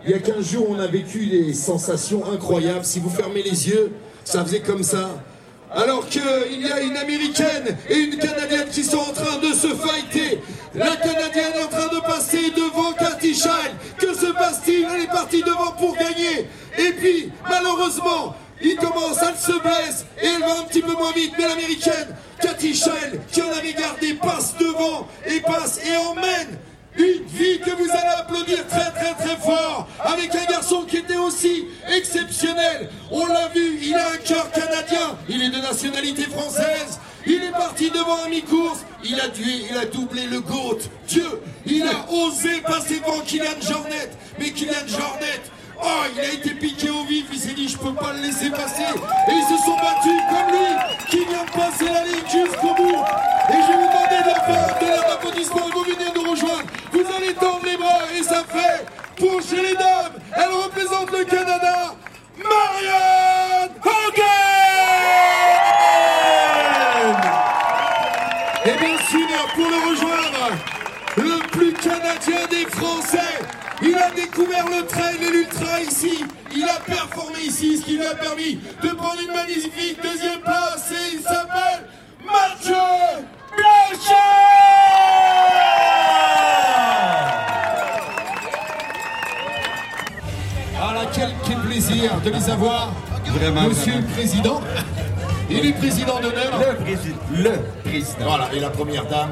[0.04, 2.84] il y a 15 jours, on a vécu des sensations incroyables.
[2.84, 3.94] Si vous fermez les yeux,
[4.26, 5.24] ça faisait comme ça.
[5.76, 6.22] Alors qu'il
[6.62, 10.40] y a une américaine et une canadienne qui sont en train de se fighter.
[10.74, 13.76] La canadienne est en train de passer devant Cathy Child.
[13.98, 14.88] Que se passe-t-il?
[14.96, 16.48] Elle est partie devant pour gagner.
[16.78, 21.12] Et puis, malheureusement, il commence, elle se blesse et elle va un petit peu moins
[21.12, 21.34] vite.
[21.38, 26.58] Mais l'américaine, Cathy Child, qui en avait gardé, passe devant et passe et emmène
[26.98, 31.18] une vie que vous allez applaudir très très très fort avec un garçon qui était
[31.18, 32.90] aussi exceptionnel.
[33.12, 37.00] On l'a vu, il a un cœur canadien, il est de nationalité française.
[37.28, 40.78] Il est parti devant un mi-course, il a tué, il a doublé le GOAT.
[41.08, 44.12] Dieu, il a osé passer devant Kylian Jornet.
[44.38, 45.42] Mais Kylian Jornet,
[45.82, 48.50] oh, il a été piqué au vif, il s'est dit je peux pas le laisser
[48.50, 48.84] passer.
[48.84, 53.04] Et ils se sont battus comme lui, qui vient de passer la ligne jusqu'au bout.
[53.50, 56.70] Et je vous demander de faire de leur applaudissement, vous venez nous rejoindre.
[56.92, 58.86] Vous allez tendre les bras et ça fait
[59.18, 60.14] pour chez les dames.
[60.36, 61.96] Elle représente le Canada,
[62.38, 64.55] Marianne Hogan
[74.26, 76.24] découvert le trail et l'ultra ici.
[76.56, 80.92] Il a performé ici, ce qui lui a permis de prendre une magnifique deuxième place.
[80.92, 81.88] Et il s'appelle
[82.26, 82.74] Mathieu
[83.56, 84.14] Blanchet
[90.78, 92.92] Voilà, ah, quel, quel, plaisir de les avoir,
[93.68, 94.62] Monsieur le Président.
[95.50, 96.60] Il est président d'honneur.
[96.60, 97.16] Le, président.
[97.32, 98.26] le président.
[98.26, 99.30] Voilà, et la première dame.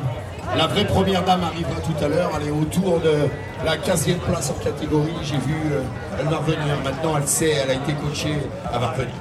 [0.58, 2.32] La vraie première dame arrivera tout à l'heure.
[2.40, 3.28] Elle est autour de
[3.66, 5.14] la 15e place en catégorie.
[5.24, 5.82] J'ai vu, euh,
[6.20, 6.78] elle va revenir.
[6.84, 8.38] Maintenant, elle sait, elle a été coachée.
[8.74, 9.14] Elle va revenir.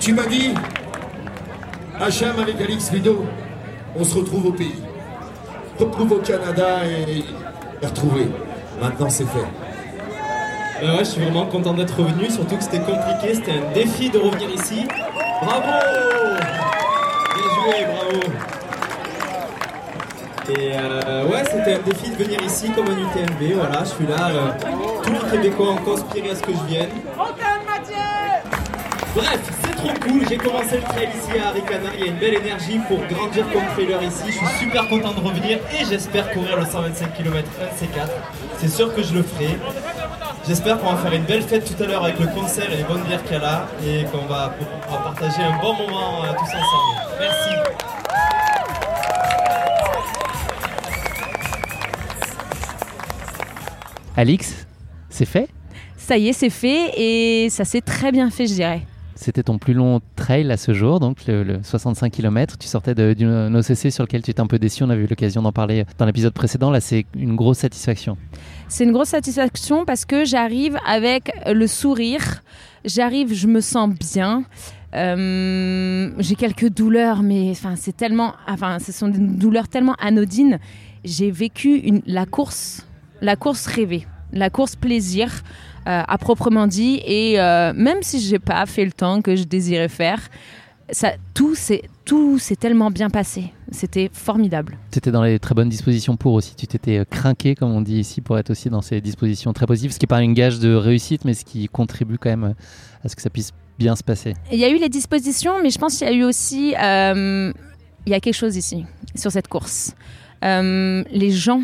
[0.00, 0.54] Tu m'as dit,
[2.00, 3.24] HM avec Alix Lido,
[3.96, 4.82] on se retrouve au pays.
[5.78, 7.18] Retrouve au Canada et,
[7.82, 8.26] et retrouver.
[8.80, 9.46] Maintenant, c'est fait.
[10.82, 14.10] Euh, ouais, je suis vraiment content d'être revenu, surtout que c'était compliqué, c'était un défi
[14.10, 14.84] de revenir ici.
[15.40, 15.62] Bravo
[17.34, 18.61] Bien joué, bravo
[20.48, 24.06] Et euh, ouais, c'était un défi de venir ici comme un UTMB, voilà, je suis
[24.06, 26.88] là, euh, tous les Québécois ont conspiré à ce que je vienne.
[29.14, 32.16] Bref, c'est trop cool, j'ai commencé le trail ici à Aricana, il y a une
[32.18, 36.30] belle énergie pour grandir comme trailer ici, je suis super content de revenir et j'espère
[36.32, 38.08] courir le 125 km 1 C4,
[38.58, 39.58] c'est sûr que je le ferai.
[40.48, 42.82] J'espère qu'on va faire une belle fête tout à l'heure avec le concert et les
[42.82, 44.52] bonnes bières qu'il y a là et qu'on va,
[44.90, 47.16] va partager un bon moment euh, tous ensemble.
[47.20, 47.71] Merci.
[54.16, 54.66] Alix,
[55.08, 55.48] c'est fait?
[55.96, 58.82] Ça y est, c'est fait et ça s'est très bien fait, je dirais.
[59.14, 62.58] C'était ton plus long trail à ce jour, donc le, le 65 km.
[62.58, 64.82] Tu sortais d'une OCC sur lequel tu étais un peu déçu.
[64.82, 66.70] On a eu l'occasion d'en parler dans l'épisode précédent.
[66.70, 68.16] Là, c'est une grosse satisfaction.
[68.68, 72.42] C'est une grosse satisfaction parce que j'arrive avec le sourire.
[72.84, 74.44] J'arrive, je me sens bien.
[74.94, 80.58] Euh, j'ai quelques douleurs, mais enfin, c'est tellement, enfin, ce sont des douleurs tellement anodines.
[81.04, 82.86] J'ai vécu une, la course,
[83.22, 85.42] la course rêvée, la course plaisir,
[85.86, 87.00] euh, à proprement dit.
[87.06, 90.20] Et euh, même si j'ai pas fait le temps que je désirais faire,
[90.90, 93.52] ça, tout s'est, tout s'est tellement bien passé.
[93.70, 94.76] C'était formidable.
[94.90, 96.54] Tu étais dans les très bonnes dispositions pour aussi.
[96.54, 99.66] Tu t'étais euh, craqué, comme on dit ici, pour être aussi dans ces dispositions très
[99.66, 102.54] positives, ce qui n'est pas une gage de réussite, mais ce qui contribue quand même
[103.02, 104.34] à ce que ça puisse bien se passer.
[104.52, 106.74] Il y a eu les dispositions, mais je pense qu'il y a eu aussi.
[106.76, 107.52] euh,
[108.06, 109.94] il y a quelque chose ici, sur cette course.
[110.44, 111.62] Euh, les gens,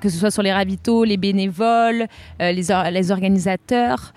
[0.00, 2.06] que ce soit sur les ravitaux, les bénévoles,
[2.40, 4.12] euh, les, les organisateurs.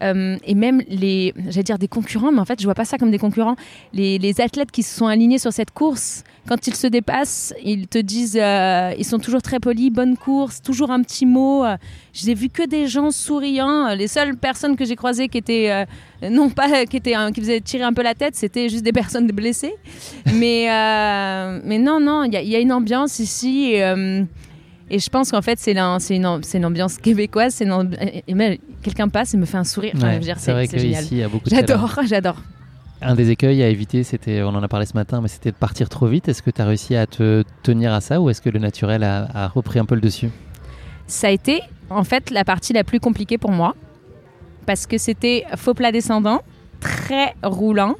[0.00, 2.98] euh, et même les, j'allais dire des concurrents, mais en fait, je vois pas ça
[2.98, 3.56] comme des concurrents.
[3.92, 7.88] Les, les athlètes qui se sont alignés sur cette course, quand ils se dépassent, ils
[7.88, 11.64] te disent, euh, ils sont toujours très polis, bonne course, toujours un petit mot.
[12.24, 13.92] n'ai vu que des gens souriants.
[13.94, 15.84] Les seules personnes que j'ai croisées qui étaient,
[16.30, 19.26] non pas qui étaient, qui faisaient tirer un peu la tête, c'était juste des personnes
[19.26, 19.74] blessées.
[20.26, 20.66] mais,
[21.64, 23.74] mais non, non, il y, a- une ambiance ici.
[24.90, 27.54] Et je pense qu'en fait, c'est une, ambiance québécoise.
[27.54, 27.66] c'est
[28.82, 29.94] quelqu'un passe et me fait un sourire.
[30.00, 32.36] Ouais, c'est vrai qu'ici, il y a beaucoup de J'adore, j'adore.
[33.00, 35.56] Un des écueils à éviter, c'était, on en a parlé ce matin, mais c'était de
[35.56, 36.28] partir trop vite.
[36.28, 39.04] Est-ce que tu as réussi à te tenir à ça ou est-ce que le naturel
[39.04, 40.30] a, a repris un peu le dessus?
[41.06, 43.76] Ça a été en fait la partie la plus compliquée pour moi
[44.66, 46.42] parce que c'était faux plat descendant,
[46.80, 47.94] très roulant.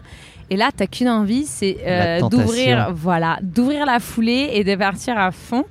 [0.50, 5.16] Et là, t'as qu'une envie, c'est euh, d'ouvrir, voilà, d'ouvrir la foulée et de partir
[5.18, 5.64] à fond.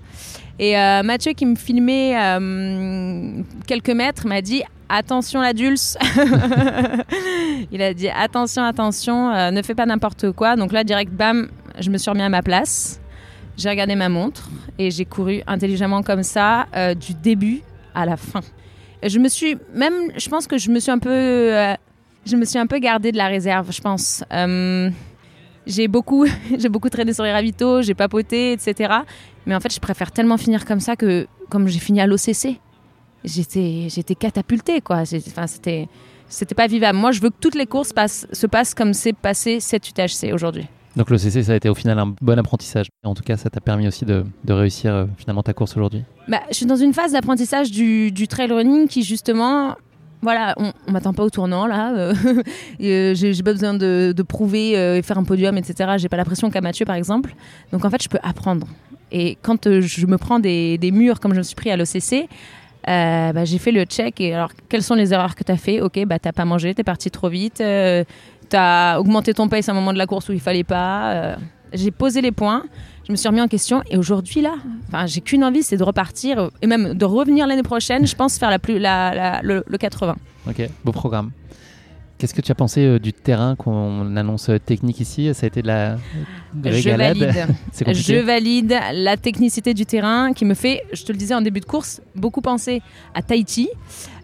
[0.59, 5.97] Et euh, Mathieu qui me filmait euh, quelques mètres m'a dit attention la dulce.
[7.71, 10.55] Il a dit attention, attention, euh, ne fais pas n'importe quoi.
[10.55, 12.99] Donc là, direct, bam, je me suis remis à ma place.
[13.55, 16.67] J'ai regardé ma montre et j'ai couru intelligemment comme ça
[16.99, 17.61] du début
[17.95, 18.41] à la fin.
[19.03, 21.09] Je me suis même, je pense que je me suis un peu,
[22.25, 24.23] je me suis un peu gardé de la réserve, je pense.
[25.67, 26.25] J'ai beaucoup,
[26.57, 28.93] j'ai beaucoup traîné sur les ravitaux, j'ai papoté, etc.
[29.45, 32.59] Mais en fait, je préfère tellement finir comme ça que comme j'ai fini à l'OCC.
[33.23, 35.03] J'étais, j'étais catapultée, quoi.
[35.27, 35.87] Enfin, c'était,
[36.29, 36.97] c'était pas vivable.
[36.97, 40.33] Moi, je veux que toutes les courses passent, se passent comme c'est passé cette UTHC
[40.33, 40.67] aujourd'hui.
[40.95, 42.87] Donc le CC, ça a été au final un bon apprentissage.
[43.03, 46.03] En tout cas, ça t'a permis aussi de, de réussir euh, finalement ta course aujourd'hui?
[46.27, 49.75] Bah, je suis dans une phase d'apprentissage du, du trail running qui justement,
[50.21, 51.93] voilà, on, on m'attend pas au tournant là.
[51.95, 52.13] euh,
[52.81, 55.91] euh, j'ai pas besoin de, prouver euh, et faire un podium, etc.
[55.97, 57.35] J'ai pas la pression qu'a Mathieu par exemple.
[57.71, 58.67] Donc en fait, je peux apprendre.
[59.11, 62.27] Et quand je me prends des, des murs comme je me suis pris à l'OCC,
[62.85, 64.19] bah, j'ai fait le check.
[64.19, 65.81] Et alors, quelles sont les erreurs que tu as fait?
[65.81, 67.63] Ok, bah t'as pas mangé, t'es parti trop vite,
[68.49, 71.37] t'as augmenté ton pace à un moment de la course où il fallait pas.
[71.73, 72.63] j'ai posé les points,
[73.07, 74.55] je me suis remis en question et aujourd'hui là,
[74.89, 78.05] enfin j'ai qu'une envie, c'est de repartir et même de revenir l'année prochaine.
[78.05, 80.15] Je pense faire la plus, la- le, le 80.
[80.49, 81.31] Ok, beau programme.
[82.17, 85.31] Qu'est-ce que tu as pensé euh, du terrain qu'on annonce euh, technique ici?
[85.35, 85.97] Ça a été de la
[86.63, 87.47] Je régalade valide.
[87.71, 91.35] C'est compliqué Je valide la technicité du terrain qui me fait, je te le disais
[91.35, 92.81] en début de course, beaucoup penser
[93.13, 93.69] à Tahiti.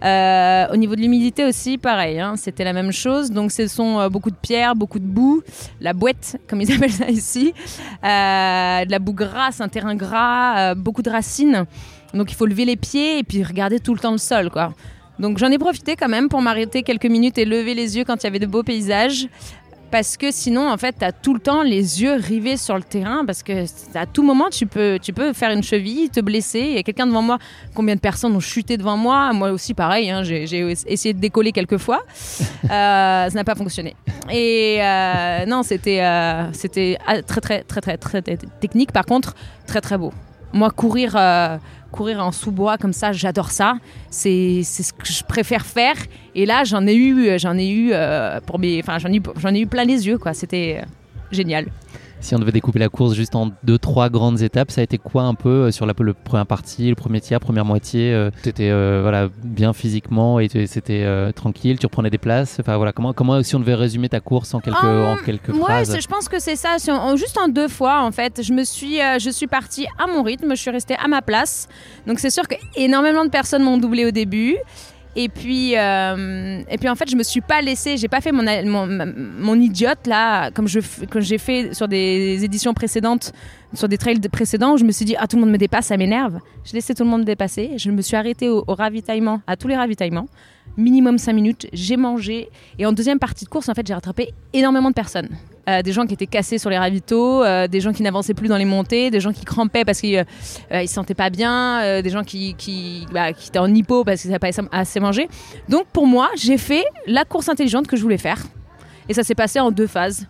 [0.04, 3.30] Euh, au niveau de l'humidité aussi, pareil, hein, c'était la même chose.
[3.30, 5.44] Donc ce sont euh, beaucoup de pierres, beaucoup de boue,
[5.80, 7.54] la bouette, comme ils appellent ça ici,
[8.02, 11.66] de la boue grasse, un terrain gras, beaucoup de racines.
[12.16, 14.74] Donc il faut lever les pieds et puis regarder tout le temps le sol, quoi.
[15.20, 18.24] Donc j'en ai profité quand même pour m'arrêter quelques minutes et lever les yeux quand
[18.24, 19.28] il y avait de beaux paysages.
[19.94, 22.82] Parce que sinon, en fait, tu as tout le temps les yeux rivés sur le
[22.82, 23.26] terrain.
[23.28, 26.62] Parce que à tout moment, tu peux, tu peux faire une cheville, te blesser.
[26.62, 27.38] Il y a quelqu'un devant moi.
[27.76, 29.32] Combien de personnes ont chuté devant moi?
[29.34, 30.10] Moi aussi, pareil.
[30.10, 30.44] hein, j'ai
[30.88, 32.02] essayé de décoller quelques fois.
[32.64, 33.94] Euh, ça n'a pas fonctionné.
[34.32, 38.22] Et euh, non, c'était euh, c'était ah, très, très, très, très, très,
[38.62, 38.92] technique.
[38.92, 39.36] Par contre,
[39.68, 40.14] très, très beau.
[40.54, 41.58] Moi, courir, euh,
[41.94, 43.76] courir en sous-bois comme ça, j'adore ça.
[44.10, 45.96] C'est ce que je préfère faire.
[46.36, 49.54] Et là, j'en ai eu, j'en ai eu euh, pour mes, enfin, j'en ai, j'en
[49.54, 50.34] ai eu plein les yeux, quoi.
[50.34, 50.86] C'était euh,
[51.32, 51.68] génial.
[52.24, 54.98] Si on devait découper la course juste en deux, trois grandes étapes, ça a été
[54.98, 58.32] quoi un peu euh, sur la le première partie, le premier tiers, première moitié euh,
[58.42, 62.58] T'étais euh, voilà bien physiquement et tu- c'était euh, tranquille, tu reprenais des places.
[62.60, 65.60] Enfin voilà, comment comment si on devait résumer ta course en quelques en quelques Ouais,
[65.60, 66.76] phrases je pense que c'est ça.
[66.80, 69.48] Si on- en- juste en deux fois, en fait, je me suis, euh, je suis
[69.48, 71.68] partie à mon rythme, je suis restée à ma place.
[72.08, 74.56] Donc c'est sûr que énormément de personnes m'ont doublé au début.
[75.16, 78.32] Et puis, euh, et puis en fait, je me suis pas laissée, j'ai pas fait
[78.32, 80.80] mon, mon, idiote là, comme je
[81.18, 83.32] j'ai fait sur des éditions précédentes,
[83.76, 85.58] sur des trails de- précédents où je me suis dit ah tout le monde me
[85.58, 86.40] dépasse, ça m'énerve.
[86.66, 87.74] Je laissais tout le monde dépasser.
[87.78, 90.26] Je me suis arrêtée au, au ravitaillement, à tous les ravitaillements,
[90.78, 91.68] minimum 5 minutes.
[91.74, 92.50] J'ai mangé
[92.80, 95.30] et en deuxième partie de course, en fait, j'ai rattrapé énormément de personnes.
[95.70, 98.50] Euh, des gens qui étaient cassés sur les ravitaux, euh, des gens qui n'avançaient plus
[98.50, 101.82] dans les montées, des gens qui crampaient parce qu'ils euh, ils se sentaient pas bien,
[101.82, 105.30] euh, des gens bah, qui étaient en hypo parce qu'ils n'avaient pas assez- mangé.
[105.70, 108.40] Donc pour moi, j'ai fait la course intelligente que je voulais faire.
[109.08, 110.28] Et ça s'est passé en deux phases.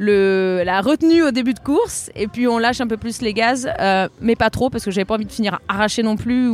[0.00, 3.70] La retenue au début de course, et puis on lâche un peu plus les gaz,
[3.80, 6.50] euh, mais pas trop parce que j'avais pas envie de finir arraché non plus.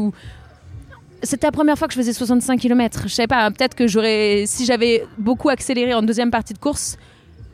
[1.23, 3.05] C'était la première fois que je faisais 65 km.
[3.05, 6.99] Je sais pas, peut-être que j'aurais, si j'avais beaucoup accéléré en deuxième partie de course,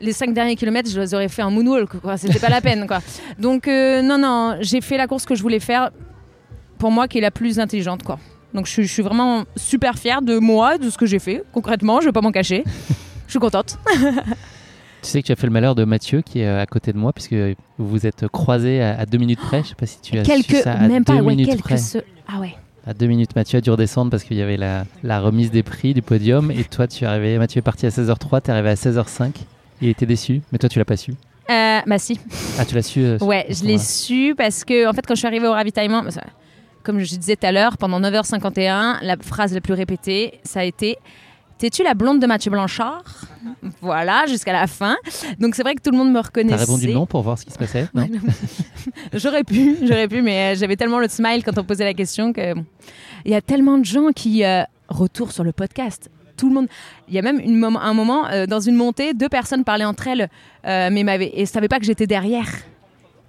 [0.01, 2.17] les cinq derniers kilomètres, je les aurais fait un moonwalk, quoi.
[2.17, 2.99] C'était pas la peine, quoi.
[3.37, 5.91] Donc, euh, non, non, j'ai fait la course que je voulais faire,
[6.77, 8.19] pour moi, qui est la plus intelligente, quoi.
[8.53, 11.43] Donc, je, suis- je suis vraiment super fière de moi, de ce que j'ai fait,
[11.53, 12.63] concrètement, je vais pas m'en cacher.
[13.27, 13.77] Je suis contente.
[15.01, 16.97] Tu sais que tu as fait le malheur de Mathieu qui est à côté de
[16.97, 19.63] moi puisque vous vous êtes croisés à, à deux minutes près.
[19.63, 21.77] Je sais pas si tu as su quelques, ça à même deux pas, minutes près.
[21.77, 22.53] se- Ah ouais.
[22.85, 25.63] À deux minutes, Mathieu a dû redescendre parce qu'il y avait la, la remise des
[25.63, 26.51] prix du podium.
[26.51, 29.31] Et toi, tu es arrivé, Mathieu est parti à 16h03, tu es arrivé à 16h05.
[29.81, 31.11] Il était déçu, mais toi, tu l'as pas su.
[31.49, 32.19] Euh, bah si.
[32.59, 35.19] Ah, tu l'as su euh, Ouais, je l'ai su parce que, en fait, quand je
[35.19, 36.23] suis arrivée au ravitaillement, bah, ça-
[36.83, 40.63] comme je disais tout à l'heure, pendant 9h51, la phrase la plus répétée, ça a
[40.63, 40.97] été
[41.57, 43.03] T'es-tu la blonde de Mathieu Blanchard?
[43.81, 44.95] Voilà, jusqu'à la fin.
[45.41, 46.55] Donc c'est vrai que tout le monde me T'as reconnaissait.
[46.55, 48.07] répondu non pour voir ce qui se passait non
[49.13, 52.31] J'aurais pu, j'aurais pu, mais euh, j'avais tellement le smile quand on posait la question
[52.31, 52.53] que
[53.25, 54.43] il y a tellement de gens qui
[54.87, 56.09] retournent sur le podcast.
[56.39, 56.67] Tout le monde.
[57.07, 59.85] Il y a même une mom- un moment euh, dans une montée, deux personnes parlaient
[59.85, 60.29] entre elles,
[60.65, 62.47] euh, mais m'avaient et savaient pas que j'étais derrière.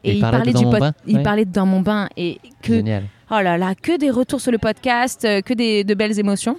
[0.04, 1.22] Et ils parlaient du mon pod- bain ils Ouais.
[1.22, 3.04] parlaient dans mon bain et que Génial.
[3.30, 6.56] oh là là, que des retours sur le podcast, euh, que des de belles émotions.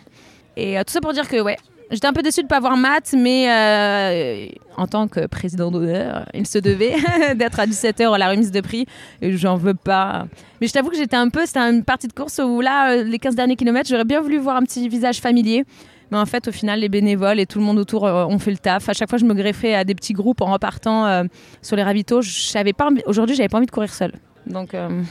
[0.57, 1.57] Et tout ça pour dire que ouais,
[1.89, 6.25] j'étais un peu déçue de pas voir Matt, mais euh, en tant que président d'honneur,
[6.33, 6.95] il se devait
[7.35, 8.85] d'être à 17h à la remise de prix
[9.21, 10.27] et j'en veux pas.
[10.59, 13.17] Mais je t'avoue que j'étais un peu, c'était une partie de course où là, les
[13.17, 15.63] 15 derniers kilomètres, j'aurais bien voulu voir un petit visage familier.
[16.11, 18.51] Mais en fait, au final, les bénévoles et tout le monde autour euh, ont fait
[18.51, 18.89] le taf.
[18.89, 21.23] À chaque fois, je me greffais à des petits groupes en repartant euh,
[21.61, 22.21] sur les ravitaux.
[22.21, 24.13] J'avais pas envie- Aujourd'hui, j'avais pas envie de courir seule.
[24.45, 25.01] Donc, euh,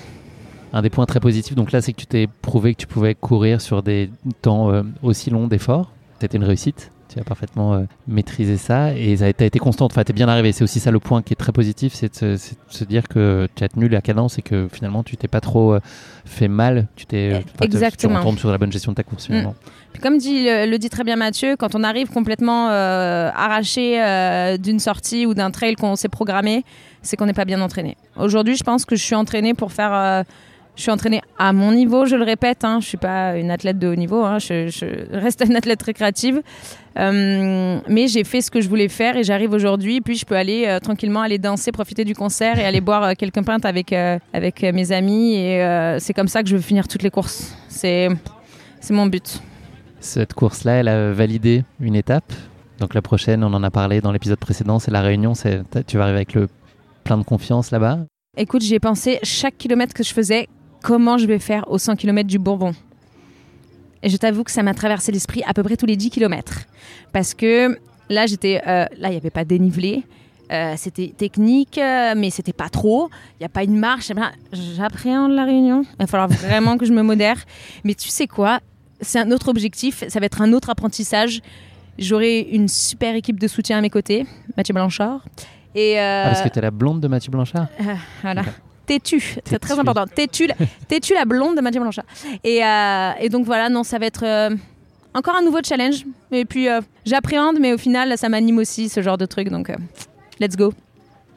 [0.73, 3.15] Un des points très positifs, donc là, c'est que tu t'es prouvé que tu pouvais
[3.15, 4.11] courir sur des
[4.43, 4.71] temps
[5.03, 5.91] aussi longs d'efforts.
[6.21, 6.93] C'était une réussite.
[7.13, 9.93] Tu as parfaitement euh, maîtrisé ça et ça a été, constante.
[9.93, 10.53] Enfin, t'es bien arrivé.
[10.53, 12.85] C'est aussi ça le point qui est très positif, c'est de, se- c'est de se
[12.85, 15.81] dire que tu as tenu la cadence et que finalement, tu t'es pas trop euh,
[16.25, 16.87] fait mal.
[16.97, 18.15] Tu t'es, tu- exactement.
[18.15, 19.55] Tu retombes sur la bonne gestion de ta course finalement.
[19.93, 24.01] Puis comme dit, le, le dit très bien Mathieu, quand on arrive complètement euh, arraché
[24.01, 26.65] euh, d'une sortie ou d'un trail qu'on s'est programmé,
[27.03, 27.97] c'est qu'on n'est pas bien entraîné.
[28.17, 29.93] Aujourd'hui, je pense que je suis entraînée pour faire.
[30.77, 32.65] Je suis entraînée à mon niveau, je le répète.
[32.65, 34.25] Hein, je suis pas une athlète de haut niveau.
[34.25, 36.43] hein, je, je reste une athlète récréative.
[36.99, 40.01] Euh, mais j'ai fait ce que je voulais faire et j'arrive aujourd'hui.
[40.01, 43.13] Puis je peux aller euh, tranquillement aller danser, profiter du concert et aller boire euh,
[43.17, 43.93] quelques pintes avec
[44.33, 45.35] avec mes amis.
[45.35, 47.55] Et c'est comme ça que je veux finir toutes les courses.
[47.69, 48.09] C'est
[48.81, 49.41] c'est mon but.
[50.01, 52.33] Cette course-là, elle a validé une étape.
[52.79, 55.35] Donc la prochaine, on en a parlé dans l'épisode précédent, c'est la Réunion.
[55.35, 56.49] Tu vas arriver avec le
[57.05, 57.99] plein de confiance là-bas.
[58.37, 60.49] Écoute, j'y ai pensé chaque kilomètre que je faisais,
[60.83, 62.73] comment je vais faire aux 100 km du Bourbon.
[64.03, 66.61] Et je t'avoue que ça m'a traversé l'esprit à peu près tous les 10 km.
[67.13, 70.05] Parce que là, j'étais, euh, là, il n'y avait pas de dénivelé.
[70.51, 73.09] Euh, c'était technique, euh, mais c'était pas trop.
[73.39, 74.11] Il n'y a pas une marche.
[74.53, 75.83] J'appréhende la réunion.
[75.83, 77.37] Il va falloir vraiment que je me modère.
[77.85, 78.61] Mais tu sais quoi?
[79.01, 80.03] C'est un autre objectif.
[80.09, 81.41] Ça va être un autre apprentissage.
[81.99, 84.27] J'aurai une super équipe de soutien à mes côtés.
[84.57, 85.25] Mathieu Blanchard.
[85.75, 87.69] Et, euh, Ah, parce que tu es la blonde de Mathieu Blanchard?
[88.23, 88.43] Voilà.
[88.91, 90.05] Têtu, c'est très important.
[90.13, 90.57] Têtu, la-
[90.89, 92.05] têtu la blonde de Mathieu Blanchard.
[92.43, 94.51] Et, euh, et donc voilà, non, ça va être euh,
[95.15, 96.05] encore un nouveau challenge.
[96.33, 99.49] Et puis, euh, j'appréhende, mais au final, ça m'anime aussi, ce genre de truc.
[99.49, 99.71] Donc,
[100.41, 100.73] let's go.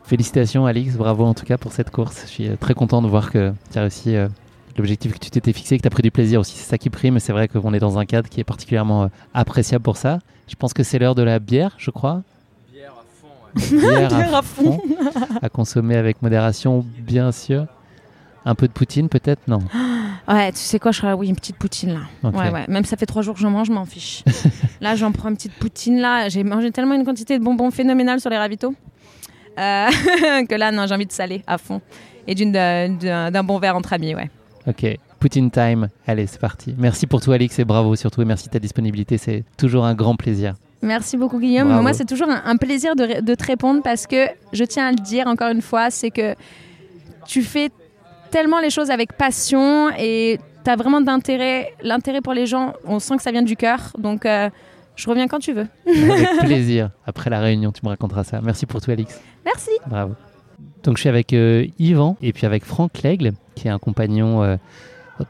[0.03, 2.23] Félicitations Alix, bravo en tout cas pour cette course.
[2.25, 4.15] Je suis très content de voir que tu as réussi
[4.75, 6.55] l'objectif que tu t'étais fixé, que tu as pris du plaisir aussi.
[6.57, 7.19] C'est ça qui prime.
[7.19, 10.17] C'est vrai qu'on est dans un cadre qui est particulièrement appréciable pour ça.
[10.47, 12.23] Je pense que c'est l'heure de la bière, je crois.
[13.55, 14.81] Bière Bière à fond.
[15.41, 17.65] à consommer avec modération, bien sûr.
[18.45, 19.59] Un peu de poutine peut-être Non?
[20.27, 22.29] Ouais, tu sais quoi, je ferais oui, une petite poutine là.
[22.29, 22.65] Ouais, ouais.
[22.67, 24.23] Même ça fait trois jours que je mange, je m'en fiche.
[24.81, 26.29] là, j'en prends une petite poutine là.
[26.29, 28.73] J'ai mangé tellement une quantité de bonbons phénoménale sur les ravitaux
[29.59, 29.87] euh,
[30.49, 31.81] que là, non, j'ai envie de saler à fond
[32.25, 34.29] et d'une d'un d'un bon verre entre amis, ouais.
[34.65, 35.89] Ok, Poutine time.
[36.07, 36.75] Allez, c'est parti.
[36.77, 39.17] Merci pour tout Alix et bravo surtout et merci de ta disponibilité.
[39.17, 40.53] C'est toujours un grand plaisir.
[40.83, 41.69] Merci beaucoup Guillaume.
[41.69, 41.81] Bravo.
[41.81, 44.97] Moi, c'est toujours un, un plaisir de, te répondre parce que je tiens à le
[44.97, 46.35] dire encore une fois, c'est que
[47.25, 47.69] tu fais
[48.29, 52.99] tellement les choses avec passion et tu as vraiment d'intérêt, l'intérêt pour les gens, on
[52.99, 53.93] sent que ça vient du cœur.
[53.97, 54.49] Donc, euh,
[54.95, 55.67] je reviens quand tu veux.
[55.87, 56.91] Avec plaisir.
[57.05, 58.41] Après la réunion, tu me raconteras ça.
[58.41, 59.21] Merci pour tout Alix.
[59.45, 59.71] Merci.
[59.87, 60.15] Bravo.
[60.83, 64.43] Donc je suis avec euh, Yvan et puis avec Franck Lègle, qui est un compagnon,
[64.43, 64.57] euh,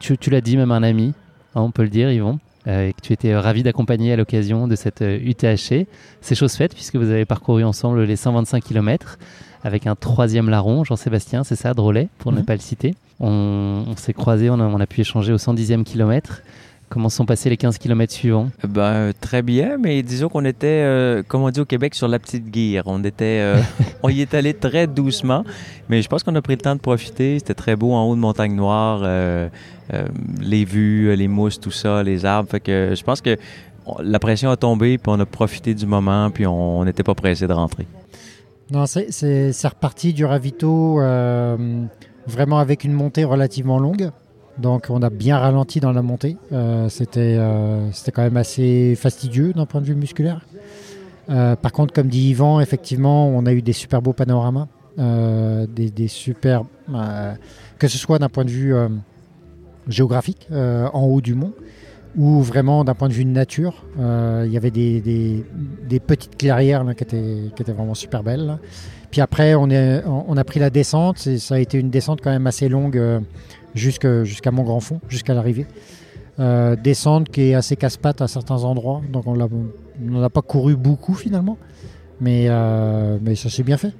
[0.00, 1.14] tu, tu l'as dit, même un ami,
[1.54, 4.66] hein, on peut le dire, Yvan, et que tu étais euh, ravi d'accompagner à l'occasion
[4.68, 5.86] de cette euh, UTHC.
[6.20, 9.18] C'est chose faite puisque vous avez parcouru ensemble les 125 km
[9.62, 12.44] avec un troisième larron, Jean-Sébastien, c'est ça, Drolet, pour ne Mhm.
[12.44, 12.94] pas le citer.
[13.20, 16.42] On, on s'est croisés, on a, on a pu échanger au 110e kilomètre.
[16.90, 18.50] Comment sont passés les 15 km suivants?
[18.62, 22.06] Ben, euh, très bien, mais disons qu'on était, euh, comme on dit au Québec, sur
[22.08, 22.82] la petite guire.
[22.86, 23.60] On était, euh,
[24.02, 25.44] on y est allé très doucement,
[25.88, 27.38] mais je pense qu'on a pris le temps de profiter.
[27.38, 29.48] C'était très beau en haut de Montagne Noire, euh,
[29.92, 30.06] euh,
[30.40, 32.48] les vues, euh, les mousses, tout ça, les arbres.
[32.50, 33.36] Fait que je pense que
[34.02, 37.46] la pression a tombé, puis on a profité du moment, puis on n'était pas pressé
[37.46, 37.86] de rentrer.
[38.70, 39.10] Non, c'est-
[39.68, 41.84] reparti du ravito euh,
[42.26, 44.10] vraiment avec une montée relativement longue.
[44.56, 46.36] Donc on a bien ralenti dans la montée.
[46.52, 47.36] Euh, C'était
[48.12, 50.46] quand même assez fastidieux d'un point de vue musculaire.
[51.26, 56.62] Par contre, comme dit Yvan, effectivement, on a eu des super beaux panoramas, des, super,
[57.78, 58.74] que ce soit d'un point de vue
[59.88, 61.52] géographique, euh, en haut du mont,
[62.16, 63.84] ou vraiment d'un point de vue de nature.
[63.98, 65.44] Euh, Il y avait des,
[66.06, 68.58] petites clairières qui, étaient, vraiment super belles.
[69.10, 72.68] Puis après, on, a pris la descente, ça a été une descente quand même assez
[72.68, 73.20] longue euh,
[73.74, 75.66] jusqu'à mon grand fond, jusqu'à l'arrivée.
[76.82, 81.14] Descente qui est assez casse-patte à certains endroits, donc on n'en a pas couru beaucoup
[81.14, 81.58] finalement,
[82.20, 83.92] mais, ça s'est bien fait.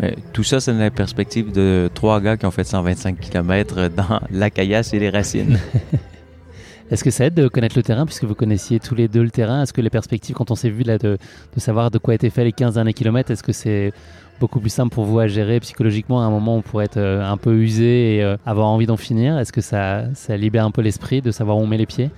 [0.00, 3.88] Mais tout ça, c'est dans la perspective de trois gars qui ont fait 125 km
[3.88, 5.58] dans la caillasse et les racines.
[6.90, 9.30] Est-ce que ça aide de connaître le terrain, puisque vous connaissiez tous les deux le
[9.30, 9.62] terrain?
[9.62, 11.16] Est-ce que les perspectives, quand on s'est vu là, de,
[11.54, 13.92] de savoir de quoi étaient faits les 15 derniers kilomètres, est-ce que c'est
[14.40, 16.98] beaucoup plus simple pour vous à gérer psychologiquement à un moment où on pourrait être
[16.98, 19.38] euh, un peu usé et euh, avoir envie d'en finir?
[19.38, 22.10] Est-ce que ça, ça libère un peu l'esprit de savoir où on met les pieds?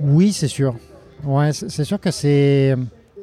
[0.00, 0.76] Oui, c'est sûr.
[1.24, 2.76] Ouais, c'est c'est sûr que c'est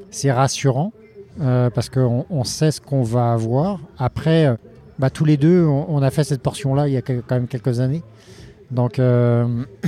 [0.09, 0.91] c'est rassurant
[1.39, 3.79] euh, parce qu'on on sait ce qu'on va avoir.
[3.97, 4.55] Après, euh,
[4.99, 7.47] bah, tous les deux, on, on a fait cette portion-là il y a quand même
[7.47, 8.03] quelques années.
[8.71, 9.63] Donc, euh,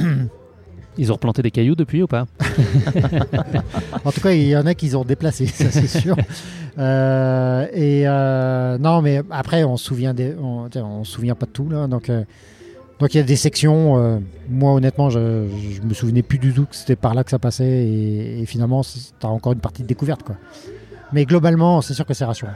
[0.97, 2.25] Ils ont replanté des cailloux depuis ou pas?
[4.05, 6.15] En tout cas, il y en a qui ont déplacé, ça c'est sûr.
[6.77, 11.35] Euh, et euh, non, mais après, on se souvient des, on, tiens, on se souvient
[11.35, 11.87] pas de tout là.
[11.87, 12.23] Donc, euh,
[12.99, 14.21] donc il y a des sections.
[14.49, 17.39] moi, honnêtement, je, je me souvenais plus du tout que c'était par là que ça
[17.39, 18.81] passait, et, et finalement,
[19.19, 20.35] t'as encore une partie de découverte, quoi.
[21.13, 22.53] Mais globalement, c'est sûr que c'est rassurant.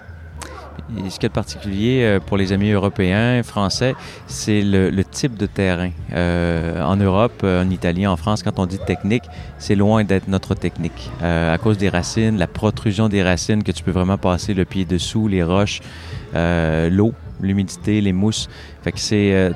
[1.06, 3.96] Et ce qui est particulier euh, pour les amis européens, français,
[4.28, 5.92] c'est le, type de terrain.
[6.14, 9.24] Euh, en Europe, euh, en Italie, en France, quand on dit technique,
[9.60, 11.12] c'est loin d'être notre technique.
[11.22, 14.86] À cause des racines, la protrusion des racines, que tu peux vraiment passer le pied
[14.86, 15.82] dessous, les roches,
[16.34, 18.48] l'eau, l'humidité, les mousses.
[18.96, 19.54] C'est,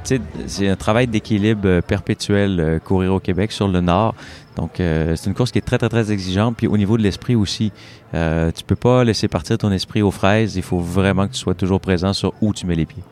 [0.67, 4.15] un travail d'équilibre perpétuel, courir au Québec sur le nord.
[4.55, 6.55] Donc, euh, c'est une course qui est très, très, très exigeante.
[6.57, 7.71] Puis au niveau de l'esprit aussi,
[8.13, 10.55] euh, tu peux pas laisser partir ton esprit aux fraises.
[10.55, 13.03] Il faut vraiment que tu sois toujours présent sur où tu mets les pieds.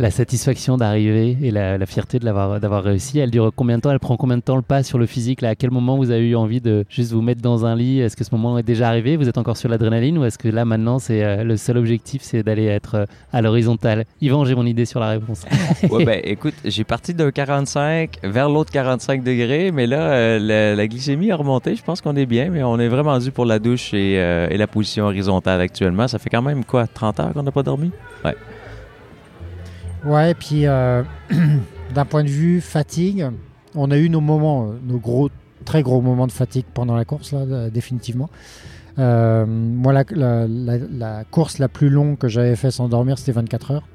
[0.00, 3.90] La satisfaction d'arriver et la, fierté de l'avoir d'avoir réussi, elle dure combien de temps?
[3.90, 6.26] Elle prend combien de temps le pas sur le physique À quel moment vous avez
[6.26, 8.00] eu envie de juste vous mettre dans un lit?
[8.00, 9.18] Est-ce que ce moment est déjà arrivé?
[9.18, 12.22] Vous êtes encore sur l'adrénaline ou est-ce que là maintenant c'est euh, le seul objectif
[12.22, 14.06] c'est d'aller être euh, à l'horizontale?
[14.22, 15.44] Yvan, j'ai mon idée sur la réponse.
[15.90, 20.88] ouais, ben écoute, j'ai parti d'un 45 vers l'autre 45 degrés, mais là, euh, la,
[20.88, 21.76] glycémie a remonté.
[21.76, 24.16] Je pense qu'on est bien, mais on est vraiment dû pour la douche et,
[24.50, 26.08] la position horizontale actuellement.
[26.08, 27.90] Ça fait quand même quoi 30 heures qu'on n'a pas dormi?
[30.04, 31.02] Ouais, et puis euh,
[31.94, 33.26] d'un point de vue fatigue,
[33.74, 35.28] on a eu nos moments, euh, nos gros,
[35.64, 38.30] très gros moments de fatigue pendant la course, là, euh, définitivement.
[38.98, 43.18] Euh, moi, la, la- la- la course la plus longue que j'avais fait sans dormir,
[43.18, 43.88] c'était 24 heures.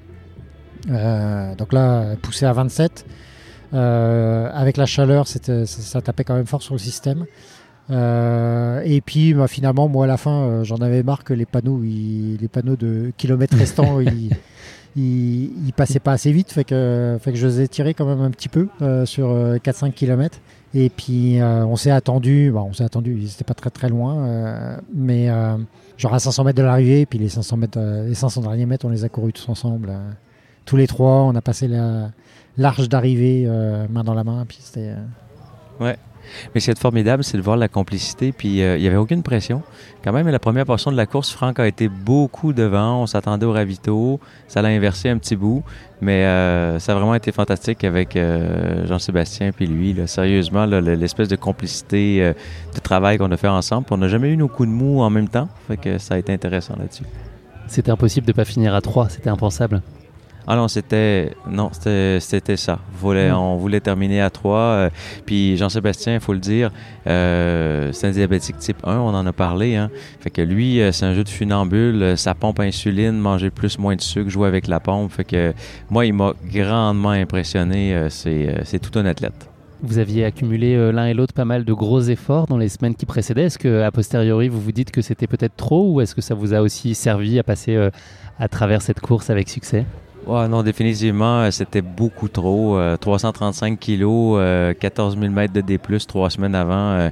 [0.89, 3.05] Euh, donc là, poussé à 27.
[3.73, 7.25] avec la chaleur, ça, ça, tapait quand même fort sur le système.
[7.89, 12.47] et puis bah, finalement, moi à la fin, j'en avais marre que les panneaux, les
[12.47, 14.29] panneaux de kilomètres restants, ils,
[14.95, 18.21] ils, passaient pas assez vite, fait que, fait que je les ai tirés quand même
[18.21, 18.67] un petit peu
[19.05, 20.39] sur 4-5 km.
[20.73, 25.27] Et puis on s'est attendu, on s'est attendu, c'était pas très très loin, mais
[25.97, 28.89] genre à 500 mètres de l'arrivée, puis les 500, mètres, les 500 derniers mètres, on
[28.89, 29.93] les a courus tous ensemble.
[30.65, 31.69] tous les trois, on a passé
[32.57, 33.47] l'arche d'arrivée
[33.89, 34.93] main dans la main, puis c'était...
[35.79, 35.97] Ouais.
[36.53, 38.31] Mais ce formidable, c'est de voir la complicité.
[38.31, 39.61] Puis euh, il n'y avait aucune pression.
[40.03, 43.01] Quand même, la première portion de la course, Franck a été beaucoup devant.
[43.01, 44.19] On s'attendait au ravito.
[44.47, 45.63] Ça l'a inversé un petit bout.
[46.01, 49.95] Mais euh, ça a vraiment été fantastique avec euh, Jean-Sébastien puis lui.
[50.05, 52.33] Sérieusement, l'espèce de complicité
[52.73, 53.87] de travail qu'on a fait ensemble.
[53.91, 55.47] On n'a jamais eu nos coups de mou en même temps.
[55.67, 57.05] Fait que ça a été intéressant là-dessus.
[57.67, 59.09] C'était impossible de ne pas finir à trois.
[59.09, 59.81] C'était impensable.
[60.47, 62.79] Ah non, c'était non, c'était ça.
[62.93, 63.35] Voulait, mm.
[63.35, 64.57] On voulait terminer à 3.
[64.57, 64.89] Euh,
[65.25, 66.71] puis Jean-Sébastien, il faut le dire,
[67.07, 69.75] euh, c'est un diabétique type 1, on en a parlé.
[69.75, 69.89] Hein.
[70.19, 73.95] Fait que lui, euh, c'est un jeu de funambule, sa pompe insuline, manger plus, moins
[73.95, 75.11] de sucre, jouer avec la pompe.
[75.11, 75.53] Fait que
[75.89, 78.07] moi, il m'a grandement impressionné.
[78.09, 79.49] c'est tout un athlète.
[79.81, 83.05] Vous aviez accumulé l'un et l'autre pas mal de gros efforts dans les semaines qui
[83.05, 83.45] précédaient.
[83.45, 86.35] Est-ce que, a posteriori, vous vous dites que c'était peut-être trop ou est-ce que ça
[86.35, 87.89] vous a aussi servi à passer
[88.39, 89.85] à travers cette course avec succès?
[90.27, 92.79] Ouais, non, définitivement, euh, c'était beaucoup trop.
[92.99, 96.93] 335 euh, kilos, 14 000 mètres de D+, trois semaines avant.
[96.93, 97.09] Euh,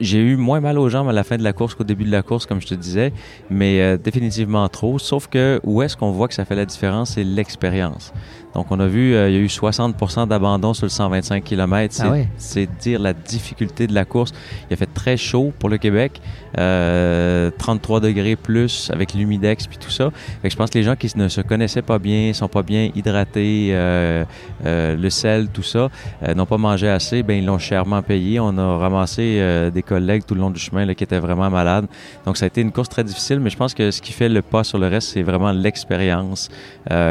[0.00, 2.10] j'ai eu moins mal aux jambes à la fin de la course qu'au début de
[2.10, 3.12] la course, comme je te disais,
[3.50, 5.00] mais définitivement trop.
[5.00, 8.12] Sauf que où est-ce qu'on voit que ça fait la différence, c'est l'expérience.
[8.54, 11.94] Donc, on a vu, euh, il y a eu 60% d'abandon sur le 125 km.
[12.02, 14.32] Ah c'est dire la difficulté de la course.
[14.70, 16.20] Il a fait très chaud pour le Québec,
[16.54, 20.10] 33 euh, degrés plus avec l'humidex puis tout ça.
[20.44, 23.70] je pense que les gens qui ne se connaissaient pas bien, sont pas bien hydratés,
[23.72, 24.24] euh,
[24.64, 25.88] le sel, tout ça,
[26.34, 28.38] n'ont pas mangé assez, ben ils l'ont chèrement payé.
[28.40, 31.86] On a ramassé des collègues tout le long du chemin là, qui étaient vraiment malades.
[32.26, 34.28] Donc, ça a été une course très difficile, mais je pense que ce qui fait
[34.28, 36.50] le pas sur le reste, c'est vraiment l'expérience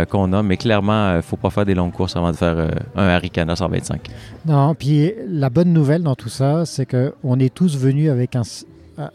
[0.09, 0.43] qu'on a.
[0.43, 4.09] Mais clairement, faut pas faire des longues courses avant de faire euh, un Haricana 125.
[4.45, 8.41] Non, puis la bonne nouvelle dans tout ça, c'est qu'on est tous venus avec un,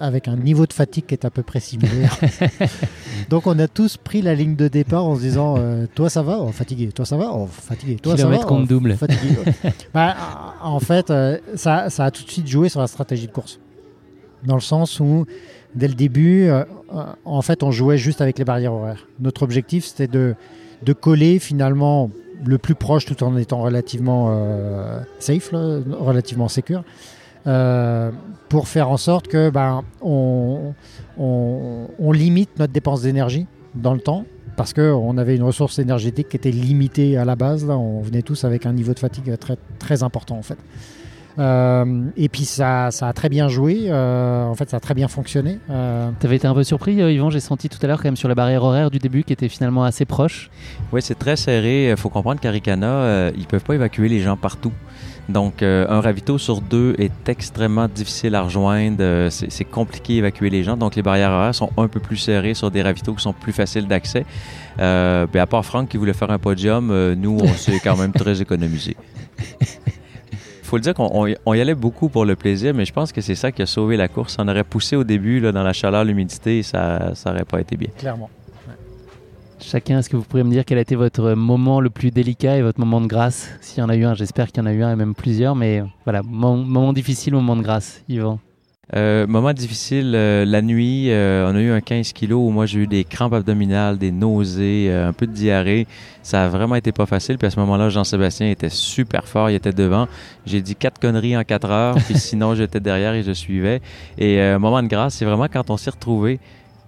[0.01, 2.19] avec un niveau de fatigue qui est à peu près similaire.
[3.29, 6.23] Donc on a tous pris la ligne de départ en se disant euh, toi ça
[6.23, 8.95] va, oh, fatigué, toi ça va, oh, fatigué, toi ça va, compte oh, double.
[8.95, 9.37] Fatigué.
[9.95, 10.17] bah,
[10.63, 13.61] en fait, euh, ça, ça, a tout de suite joué sur la stratégie de course.
[14.43, 15.27] Dans le sens où
[15.75, 16.49] dès le début,
[17.25, 19.07] en fait, on jouait juste avec les barrières horaires.
[19.21, 20.35] Notre objectif, c'était de
[20.83, 22.11] de coller finalement
[22.45, 26.85] le plus proche tout en étant relativement euh, safe, relativement sécure,
[27.47, 28.11] euh,
[28.49, 30.75] pour faire en sorte que ben, on,
[32.13, 34.25] limite notre dépense d'énergie dans le temps
[34.57, 37.67] parce qu'on avait une ressource énergétique qui était limitée à la base.
[37.67, 40.57] Là, on venait tous avec un niveau de fatigue très, très important en fait.
[41.39, 44.95] Euh, et puis ça, ça, a très bien joué, euh, en fait ça a très
[44.95, 45.59] bien fonctionné.
[45.71, 46.11] Euh.
[46.19, 48.29] Tu avais été un peu surpris Yvan, j'ai senti tout à l'heure quand même sur
[48.29, 50.51] la barrière horaire du début qui était finalement assez proche.
[50.93, 54.73] Oui c'est très serré, il faut comprendre qu'Aricana, ils peuvent pas évacuer les gens partout.
[55.29, 59.29] Donc, un ravito sur deux est extrêmement difficile à rejoindre.
[59.31, 60.77] c'est compliqué d'évacuer les gens.
[60.77, 63.53] Donc, les barrières horaires sont un peu plus serrées sur des ravitaux qui sont plus
[63.53, 64.25] faciles d'accès.
[64.79, 68.13] Euh, ben, à part Franck qui voulait faire un podium, nous, on s'est quand même
[68.15, 68.97] très économisé
[70.67, 73.35] faut le dire qu'on y allait beaucoup pour le plaisir, mais je pense que c'est
[73.35, 74.37] ça qui a sauvé la course.
[74.39, 77.91] On aurait poussé au début là, dans la chaleur, l'humidité, ça n'aurait pas été bien.
[77.97, 78.31] Clairement.
[79.59, 82.59] Chacun, est-ce que vous pourriez me dire quel a été votre moment le plus délicat
[82.59, 83.51] et votre moment de grâce?
[83.61, 85.15] S'il y en a eu un, j'espère qu'il y en a eu un et même
[85.15, 88.39] plusieurs, mais voilà, moment, moment difficile, moment de grâce, Yvan?
[88.95, 92.67] Euh, moment difficile, euh, la nuit, euh, on a eu un 15 kilos où moi
[92.67, 95.89] j'ai eu des crampes abdominales, des nausées, un peu de diarrhée.
[96.23, 97.37] Ça a vraiment été pas facile.
[97.37, 100.07] Puis à ce moment-là, Jean-Sébastien était super fort, il était devant.
[100.47, 103.81] J'ai dit quatre conneries en quatre heures, puis sinon j'étais derrière et je suivais.
[104.19, 106.39] Et moment de grâce, c'est vraiment quand on s'est retrouvés.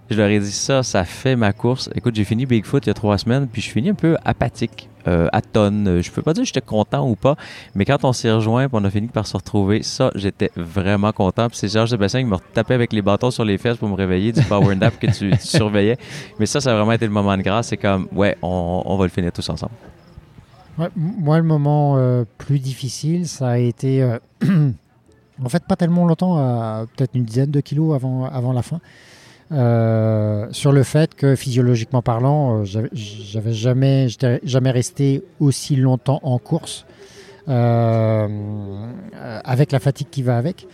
[0.09, 1.89] Je leur ai dit ça, ça fait ma course.
[1.95, 4.89] Écoute, j'ai fini Bigfoot il y a trois semaines, puis je finis un peu apathique.
[5.07, 6.01] Euh, à tonnes.
[6.01, 7.37] Je peux pas dire que j'étais content ou pas,
[7.73, 11.47] mais quand on s'est rejoint on a fini par se retrouver, ça, j'étais vraiment content.
[11.47, 13.95] Puis c'est Georges Sébastien qui me tapait avec les bâtons sur les fesses pour me
[13.95, 15.97] réveiller du power nap que tu, surveillais.
[16.37, 17.69] Mais ça, ça a vraiment été le moment de grâce.
[17.69, 19.71] C'est comme, ouais, on, va le finir tous ensemble.
[20.97, 24.19] moi, le moment euh, plus difficile, ça a été, euh,
[25.43, 28.81] en fait, pas tellement longtemps, peut-être une dizaine de kilos avant, avant la fin.
[29.51, 34.07] Euh, sur le fait que physiologiquement parlant, euh, j'avais jamais,
[34.43, 36.85] jamais resté aussi longtemps en course
[37.47, 38.27] euh,
[39.43, 40.67] avec la fatigue qui va avec.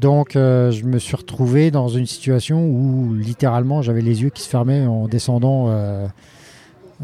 [0.00, 4.48] Donc, je me suis retrouvé dans une situation où littéralement j'avais les yeux qui se
[4.48, 5.68] fermaient en descendant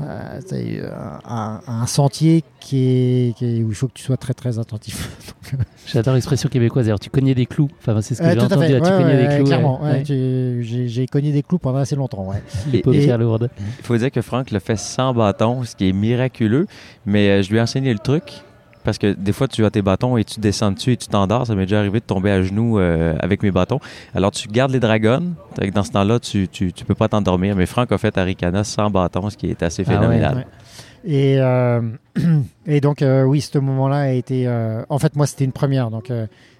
[0.01, 0.81] euh, c'est
[1.27, 4.59] un, un sentier qui est, qui est- où il faut que tu sois très très
[4.59, 5.11] attentif.
[5.53, 6.85] Donc, J'adore l'expression québécoise.
[6.87, 7.69] D'ailleurs, tu cognais des clous.
[7.81, 8.67] Enfin, c'est ce que euh, j'ai entendu.
[8.67, 9.45] fait, là, tu ouais, cognais ouais, des clous.
[9.47, 9.83] clairement.
[9.83, 9.91] ouais.
[9.91, 10.87] ouais, Ouais.
[10.89, 12.27] J'ai cogné des clous pendant assez longtemps.
[12.29, 12.43] Ouais.
[12.73, 13.49] Les paupières lourdes.
[13.59, 16.67] Il faut dire que Franck le fait sans bâton, ce qui est miraculeux,
[17.07, 18.25] mais euh, je lui ai enseigné le truc.
[18.89, 21.47] Parce que des fois, tu as tes bâtons et tu descends dessus et tu t'endors.
[21.47, 23.81] Ça m'est déjà arrivé de tomber à genoux euh, avec mes bâtons.
[24.15, 25.35] Alors, tu gardes les dragons.
[25.75, 27.55] Dans ce temps-là, tu, tu, tu peux pas t'endormir.
[27.55, 30.37] Mais Franck a fait Arikana sans bâton, ce qui est assez Ah ouais, phénoménal.
[30.37, 30.47] Ouais.
[31.05, 31.83] Et, euh,
[32.67, 34.49] et donc, euh, oui, ce moment-là a été.
[34.49, 35.91] euh, en fait, moi, c'était une première.
[35.91, 36.11] Donc,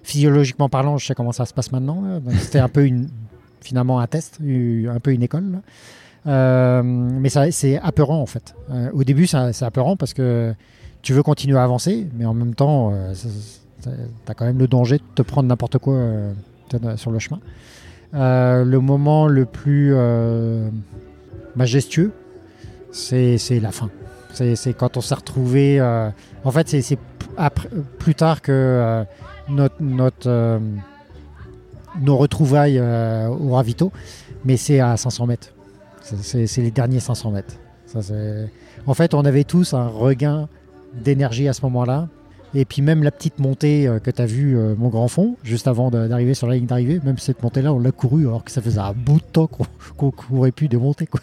[0.03, 2.21] physiologiquement parlant, je sais comment ça se passe maintenant.
[2.37, 3.09] C'était un peu une,
[3.59, 5.61] finalement un test, un peu une école.
[6.27, 8.53] mais c'est apeurant, en fait.
[8.93, 10.53] Au début, c'est apeurant parce que
[11.01, 12.93] tu veux continuer à avancer, mais en même temps,
[13.83, 13.89] tu
[14.27, 16.33] as quand même le danger de te prendre n'importe quoi euh,
[16.97, 17.39] sur le chemin.
[18.13, 20.69] Euh, le moment le plus euh,
[21.55, 22.11] majestueux,
[22.91, 23.89] c'est la fin.
[24.33, 25.79] C'est quand on s'est retrouvé.
[25.79, 26.09] euh,
[26.43, 26.97] en fait, c'est-
[27.99, 29.03] plus tard que euh,
[29.49, 30.59] notre, notre, euh,
[32.01, 33.91] nos retrouvailles euh, au ravito,
[34.45, 35.53] mais c'est à 500 mètres.
[36.01, 37.55] C'est- les derniers 500 mètres.
[37.85, 37.99] Ça,
[38.85, 40.47] en fait, on avait tous un regain
[40.93, 42.07] d'énergie à ce moment-là.
[42.55, 45.35] Et puis même la petite montée euh, que tu as vue, euh, mon grand fond,
[45.43, 48.43] juste avant de- d'arriver sur la ligne d'arrivée, même cette montée-là, on l'a couru alors
[48.43, 49.65] que ça faisait un bout de temps qu'on
[49.97, 51.05] qu'on courait plus démonter.
[51.05, 51.21] Quoi.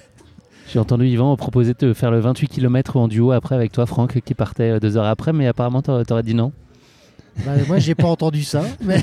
[0.73, 4.21] J'ai entendu Yvan proposer de faire le 28 km en duo après avec toi, Franck,
[4.25, 6.53] qui partait euh, deux heures après, mais apparemment, t'aurais dit non.
[7.45, 8.63] Bah, moi, j'ai pas entendu ça.
[8.83, 9.03] Mais,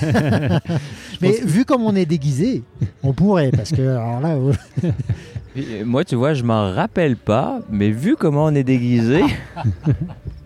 [1.21, 2.63] mais vu comme on est déguisé,
[3.03, 3.51] on pourrait.
[3.51, 8.45] Parce que, alors là, euh, Moi, tu vois, je m'en rappelle pas, mais vu comment
[8.45, 9.21] on est déguisé,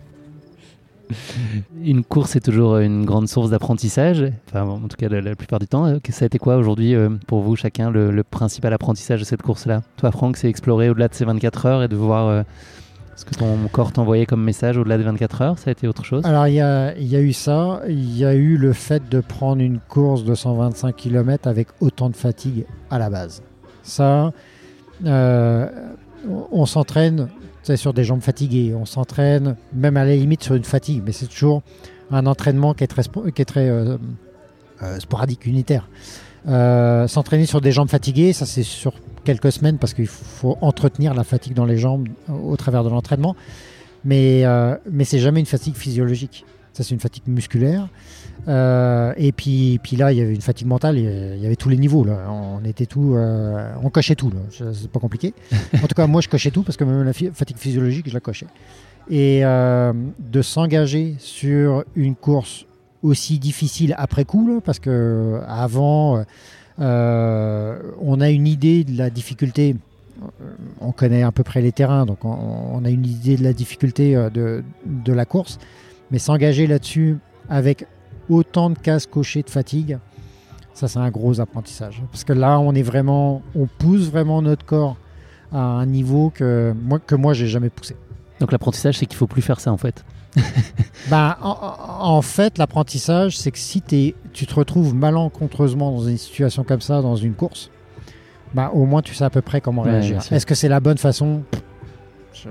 [1.83, 5.67] Une course est toujours une grande source d'apprentissage, enfin en tout cas la, plupart du
[5.67, 5.85] temps.
[5.85, 9.41] Euh, Ça a été quoi aujourd'hui euh, pour vous chacun le, principal apprentissage de cette
[9.41, 9.81] course-là?
[9.97, 12.43] Toi Franck, c'est explorer au-delà de ces 24 heures et de voir euh,
[13.15, 15.59] ce que ton corps t'envoyait comme message au-delà des 24 heures.
[15.59, 16.25] Ça a été autre chose?
[16.25, 17.81] Alors il y a, eu ça.
[17.87, 22.09] Il y a eu le fait de prendre une course de 125 km avec autant
[22.09, 23.41] de fatigue à la base.
[23.83, 24.31] Ça,
[25.05, 27.29] on s'entraîne
[27.75, 28.73] sur des jambes fatiguées.
[28.75, 31.01] On s'entraîne même à la limite sur une fatigue.
[31.05, 31.63] Mais c'est toujours
[32.11, 33.97] un entraînement qui est très, euh,
[34.83, 35.89] euh, sporadique, unitaire.
[36.47, 38.93] Euh, S'entraîner sur des jambes fatiguées, ça c'est sur
[39.25, 43.35] quelques semaines parce qu'il faut entretenir la fatigue dans les jambes au travers de l'entraînement.
[44.05, 44.45] Mais,
[44.89, 46.45] mais c'est jamais une fatigue physiologique.
[46.77, 47.87] Ça c'est une fatigue musculaire.
[48.47, 51.69] Euh, et puis, puis là, il y avait une fatigue mentale, il y avait- tous
[51.69, 52.03] les niveaux.
[52.03, 52.29] Là.
[52.29, 54.31] On était tout, euh, on cochait tout.
[54.51, 55.33] C'est pas compliqué.
[55.83, 58.19] En tout cas, moi, je cochais tout parce que même la fatigue physiologique, je la
[58.19, 58.45] cochais.
[59.09, 62.67] Et euh, de s'engager sur une course
[63.01, 66.23] aussi difficile après coup, là, parce que avant,
[66.79, 69.75] euh, on a une idée de la difficulté.
[70.79, 74.15] On connaît à peu près les terrains, donc on, a une idée de la difficulté
[74.33, 75.57] de, de la course.
[76.11, 77.17] Mais s'engager là-dessus
[77.49, 77.85] avec
[78.29, 79.97] autant de cases cochées de fatigue,
[80.73, 82.01] ça c'est un gros apprentissage.
[82.11, 84.97] Parce que là, on est vraiment, on pousse vraiment notre corps
[85.51, 87.95] à un niveau que moi, que moi j'ai jamais poussé.
[88.39, 90.03] Donc l'apprentissage, c'est qu'il faut plus faire ça en fait.
[91.09, 91.55] Ben, en,
[92.17, 94.13] en fait, l'apprentissage, c'est que si tu
[94.45, 97.71] te retrouves malencontreusement dans une situation comme ça, dans une course,
[98.53, 100.21] ben, au moins tu sais à peu près comment réagir.
[100.33, 101.43] Est-ce que c'est la bonne façon?
[102.33, 102.49] Je-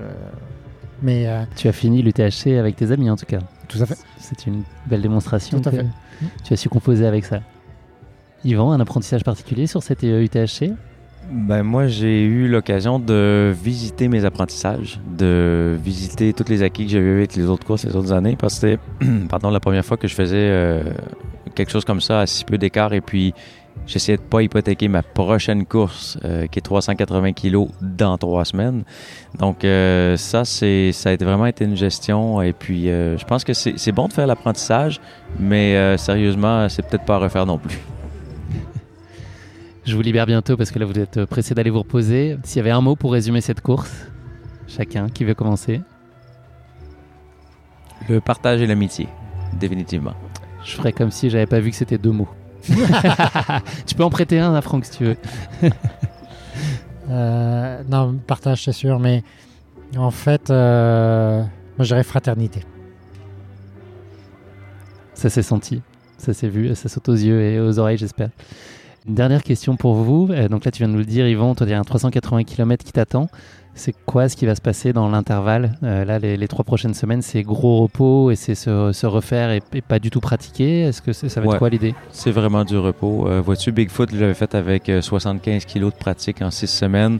[1.01, 3.39] Mais euh, Tu as fini l'UTHC avec tes amis en tout cas.
[3.67, 3.97] Tout à fait.
[4.17, 5.85] C'est une belle démonstration Tout à que fait.
[6.43, 7.41] tu as su composer avec ça.
[8.45, 10.71] Yvan, un apprentissage particulier sur cette euh, UTHC
[11.31, 16.91] Ben moi, j'ai eu l'occasion de visiter mes apprentissages, de visiter tous les acquis que
[16.91, 18.79] j'avais eu avec les autres courses les autres années, parce que c'était
[19.29, 20.83] pardon, la première fois que je faisais euh,
[21.55, 23.33] quelque chose comme ça à si peu d'écart, et puis
[23.85, 28.83] j'essayais de pas hypothéquer ma prochaine course, euh, qui est 380 kilos dans trois semaines.
[29.39, 33.25] Donc euh, ça, c'est ça a été vraiment été une gestion, et puis euh, je
[33.25, 34.99] pense que c'est bon de faire l'apprentissage,
[35.39, 37.79] mais sérieusement, c'est peut-être pas à refaire non plus.
[39.85, 42.37] Je vous libère bientôt parce que là vous êtes pressé d'aller vous reposer.
[42.43, 44.07] S'il y avait un mot pour résumer cette course,
[44.67, 45.81] chacun qui veut commencer?
[48.09, 49.07] Le partage et l'amitié,
[49.57, 50.13] définitivement.
[50.63, 52.27] Je ferais comme si j'avais pas vu que c'était deux mots.
[53.85, 55.17] tu peux en prêter un à Franck si tu veux.
[57.09, 59.23] euh, non, partage, c'est sûr, mais
[59.95, 61.49] en fait, euh, moi,
[61.79, 62.63] je dirais fraternité.
[65.13, 65.81] Ça s'est senti,
[66.17, 68.29] ça s'est vu, ça saute aux yeux et aux oreilles, j'espère.
[69.07, 70.27] Une dernière question pour vous.
[70.31, 71.83] Euh, donc là, tu viens de nous le dire, Yvan, toi, il y a un
[71.83, 73.29] 380 km qui t'attend.
[73.77, 75.77] C'est quoi ce qui va se passer dans l'intervalle?
[75.81, 80.09] Là, les, trois prochaines semaines, c'est gros repos et c'est se, refaire et, pas du
[80.09, 80.81] tout pratiquer?
[80.81, 81.95] Est-ce que ça va être quoi l'idée?
[82.11, 83.27] C'est vraiment du repos.
[83.41, 87.19] Vois-tu, Bigfoot, je l'avais fait avec 75 kilos de pratique en six semaines.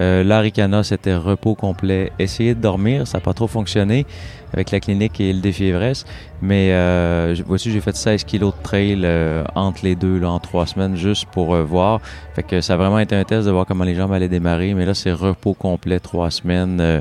[0.00, 2.12] Euh, L'Aricana, c'était repos complet.
[2.18, 4.06] Essayer de dormir, ça n'a pas trop fonctionné
[4.52, 6.06] avec la clinique et le défi Everest.
[6.40, 10.38] Mais euh, voici, j'ai fait 16 kilos de trail euh, entre les deux là, en
[10.38, 12.00] trois semaines juste pour euh, voir.
[12.34, 14.74] Fait que ça a vraiment été un test de voir comment les jambes allaient démarrer.
[14.74, 16.80] Mais là, c'est repos complet, trois semaines.
[16.80, 17.00] Euh,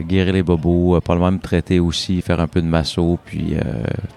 [0.00, 3.54] guérir les bobos, pas le même traiter aussi, faire un peu de masso, puis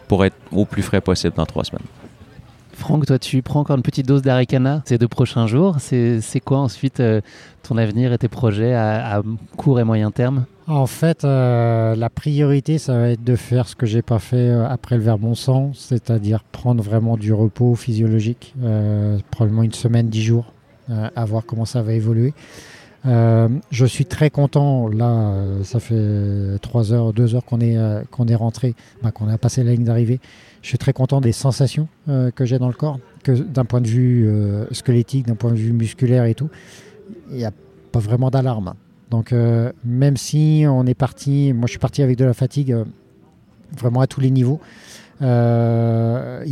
[0.10, 1.86] pour être au plus frais possible dans trois semaines.
[2.80, 5.76] Franck, toi, tu prends encore une petite dose d'Aricana ces deux prochains jours.
[5.80, 7.20] C'est quoi ensuite euh,
[7.62, 9.22] ton avenir et tes projets à,
[9.58, 10.46] court et moyen terme?
[10.66, 14.38] En fait, euh, la priorité, ça va être de faire ce que j'ai pas fait
[14.50, 18.56] euh, après le Verbon sang, c'est-à-dire prendre vraiment du repos physiologique,
[19.30, 20.54] probablement une semaine, dix jours,
[20.90, 22.34] à voir comment ça va évoluer.
[23.04, 24.88] je suis très content.
[24.88, 27.78] Là, ça fait trois heures, deux heures qu'on est,
[28.10, 28.74] qu'on est rentré,
[29.04, 30.22] bah, qu'on a passé la ligne d'arrivée
[30.62, 33.82] je suis très content des sensations euh, que j'ai dans le corps, que d'un point
[33.82, 36.50] de vue euh, squelettique, d'un point de vue musculaire et tout,
[37.32, 37.52] il n'y a
[37.92, 38.74] pas vraiment d'alarme.
[39.10, 42.76] Donc euh, même si on est parti, moi je suis parti avec de la fatigue
[43.78, 44.60] vraiment à tous les niveaux,
[45.22, 45.26] il y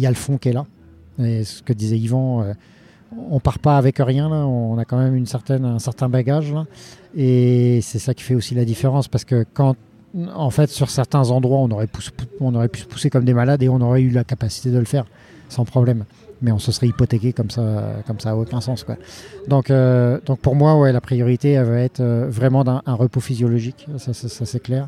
[0.06, 0.66] a le fond qui est là.
[1.20, 2.54] Et ce que disait Yvan,
[3.30, 6.54] on part pas avec rien, on a quand même une certaine, un certain bagage.
[7.16, 9.76] Et c'est ça qui fait aussi la différence, parce que quand
[10.34, 13.82] en fait, sur certains endroits, on aurait, pu se pousser comme des malades et on
[13.82, 15.06] aurait eu la capacité de le faire
[15.50, 16.06] sans problème.
[16.42, 18.84] Mais on se serait hypothéqué comme ça, comme ça a aucun sens.
[18.84, 18.98] Quoi.
[19.48, 23.88] Donc, euh, donc pour moi, ouais, la priorité, va être euh, vraiment d'un repos physiologique,
[23.98, 24.88] ça, c'est clair.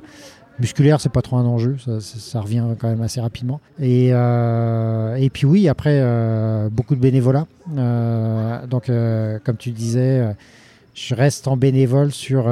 [0.60, 3.62] Musculaire, c'est pas trop un enjeu, ça, revient quand même assez rapidement.
[3.80, 6.04] Et, euh, et puis oui, après,
[6.70, 7.48] beaucoup de bénévolat.
[8.68, 8.92] donc,
[9.44, 10.36] comme tu disais,
[10.94, 12.50] je reste en bénévole sur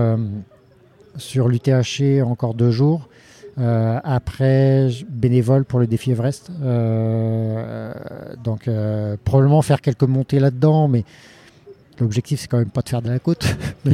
[1.17, 3.09] sur l'UTHC encore deux jours.
[3.59, 6.51] Euh, après, bénévole pour le défi Everest.
[6.61, 7.91] Euh,
[8.43, 11.03] donc, euh, probablement faire quelques montées là-dedans, mais
[11.99, 13.45] L'objectif, c'est quand même pas de faire de la côte.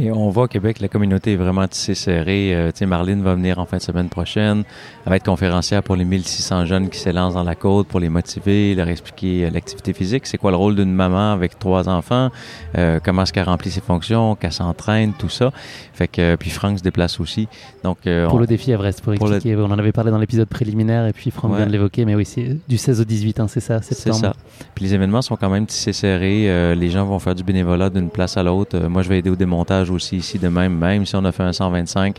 [0.00, 2.54] Et on voit au Québec, la communauté est vraiment tissée serrée.
[2.54, 4.62] Euh, Marlene va venir en fin de semaine prochaine.
[5.04, 8.08] Elle va être conférencière pour les 1600 jeunes qui s'élancent dans la côte pour les
[8.08, 10.26] motiver, leur expliquer euh, l'activité physique.
[10.26, 12.30] C'est quoi le rôle d'une maman avec trois enfants?
[12.78, 14.36] Euh, comment est-ce qu'elle remplit ses fonctions?
[14.36, 15.12] Qu'elle s'entraîne?
[15.12, 15.52] Tout ça.
[15.92, 17.46] Fait que, puis Franck se déplace aussi.
[17.84, 19.54] Donc, pour le défi Everest, pour, expliquer.
[19.56, 22.06] On en avait parlé dans l'épisode préliminaire et puis Franck vient de l'évoquer.
[22.06, 23.82] Mais oui, c'est du 16 au 18, hein, c'est ça?
[23.82, 24.32] C'est ça.
[24.74, 26.74] Puis les événements sont quand même tissés serrés.
[26.74, 28.76] les gens vont faire du bénévolat d'une place à l'autre.
[28.76, 31.32] Euh, moi, je vais aider au démontage aussi ici de même, même si on a
[31.32, 32.16] fait un 125.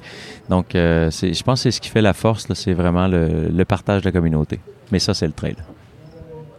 [0.50, 3.66] Donc, euh, je pense que c'est ce qui fait la force, c'est vraiment le, le
[3.66, 4.60] partage de la communauté.
[4.92, 5.56] Mais ça, c'est le trail.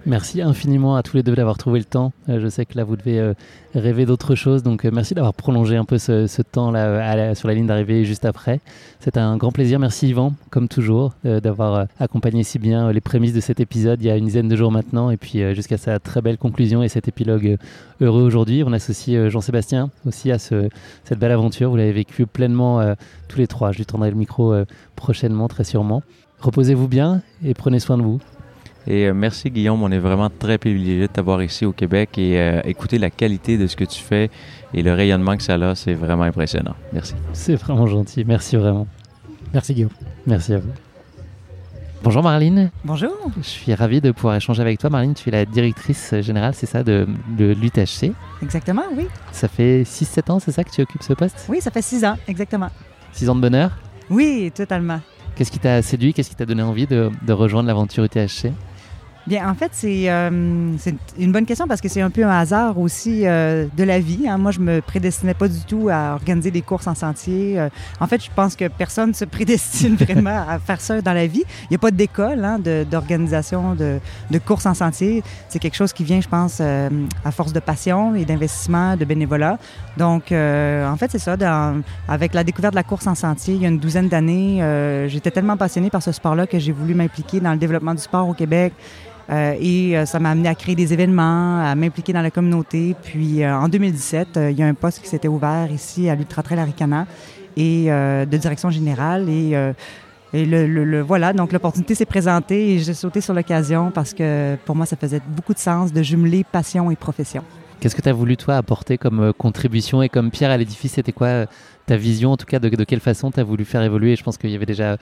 [0.05, 2.13] Merci infiniment à tous les deux d'avoir trouvé le temps.
[2.29, 3.35] Euh, je sais que là, vous devez euh,
[3.73, 4.65] rêver d'autre chose.
[4.65, 8.61] Donc, euh, merci d'avoir prolongé un peu ce, temps-là sur la ligne d'arrivée juste après.
[8.99, 9.79] C'est un grand plaisir.
[9.79, 14.11] Merci Yvan, comme toujours, d'avoir accompagné si bien les prémices de cet épisode il y
[14.11, 15.11] a une dizaine de jours maintenant.
[15.11, 17.57] Et puis, jusqu'à sa très belle conclusion et cet épilogue
[18.01, 18.65] heureux aujourd'hui.
[18.67, 20.69] On associe Jean-Sébastien aussi à ce,
[21.05, 21.71] cette belle aventure.
[21.71, 22.95] Vous l'avez vécu pleinement
[23.29, 23.71] tous les trois.
[23.71, 24.53] Je lui tendrai le micro
[24.97, 26.03] prochainement, très sûrement.
[26.41, 28.21] Reposez-vous bien et prenez soin de vous.
[28.87, 32.39] Et euh, merci Guillaume, on est vraiment très privilégié de t'avoir ici au Québec et
[32.41, 34.29] euh, écouter la qualité de ce que tu fais
[34.75, 36.75] et le rayonnement que ça a, c'est vraiment impressionnant.
[36.93, 37.15] Merci.
[37.33, 38.87] C'est vraiment gentil, merci vraiment.
[39.55, 39.91] Merci Guillaume.
[40.27, 40.71] Merci à vous.
[42.03, 42.73] Bonjour Marline.
[42.85, 43.13] Bonjour.
[43.37, 44.91] Je suis ravi de pouvoir échanger avec toi.
[44.91, 47.07] Marline, tu es la directrice générale, c'est ça, de,
[47.39, 48.13] de l'UTHC
[48.43, 49.07] Exactement, oui.
[49.31, 51.47] Ça fait 6-7 ans, c'est ça que tu occupes ce poste?
[51.49, 52.71] Oui, ça fait 6 ans, exactement.
[53.13, 53.71] 6 ans de bonheur?
[54.11, 55.01] Oui, totalement.
[55.37, 56.13] Qu'est-ce qui t'a séduit?
[56.13, 58.51] Qu'est-ce qui t'a donné envie de, de rejoindre l'aventure UTHC
[59.27, 62.77] Bien, en fait, euh, c'est une bonne question parce que c'est un peu un hasard
[62.79, 64.27] aussi euh, de la vie.
[64.29, 64.37] Hein.
[64.37, 67.61] Moi, je me prédestinais pas du tout à organiser des courses en sentier.
[67.61, 67.69] Euh,
[68.01, 71.45] en fait, je pense que personne se prédestine vraiment à faire ça dans la vie.
[71.65, 72.59] Il n'y a pas d'école hein,
[72.91, 75.23] d'organisation de, de, courses en sentier.
[75.49, 79.59] C'est quelque chose qui vient, je pense, à force de passion et d'investissement, de bénévolat.
[79.99, 81.37] Donc, en fait, c'est ça.
[82.09, 85.31] avec la découverte de la course en sentier, il y a une douzaine d'années, j'étais
[85.31, 88.35] tellement passionnée par ce sport-là que j'ai voulu m'impliquer dans le développement du sport au
[88.35, 88.73] Québec.
[89.31, 92.95] Euh, et euh, ça m'a amené à créer des événements, à m'impliquer dans la communauté.
[93.03, 96.43] Puis euh, en 2017, il y a un poste qui s'était ouvert ici à l'Ultra
[96.43, 97.07] Trail Aricana
[97.57, 99.29] et de direction générale.
[99.29, 99.55] Et,
[100.35, 104.87] le, voilà, donc l'opportunité s'est présentée et j'ai sauté sur l'occasion parce que pour moi,
[104.87, 107.43] ça faisait beaucoup de sens de jumeler passion et profession.
[107.81, 110.03] Qu'est-ce que tu as voulu, toi, apporter comme contribution?
[110.03, 111.47] Et comme pierre à l'édifice C'était quoi
[111.85, 114.17] ta vision, en tout cas, de, de quelle façon tu as voulu faire évoluer?
[114.17, 114.97] Je pense qu'il y avait déjà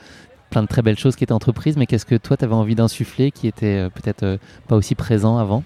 [0.51, 2.75] plein de très belles choses qui étaient entreprises, mais qu'est-ce que toi, tu avais envie
[2.75, 4.37] d'insuffler qui était euh, peut-être euh,
[4.69, 5.63] pas aussi présent avant?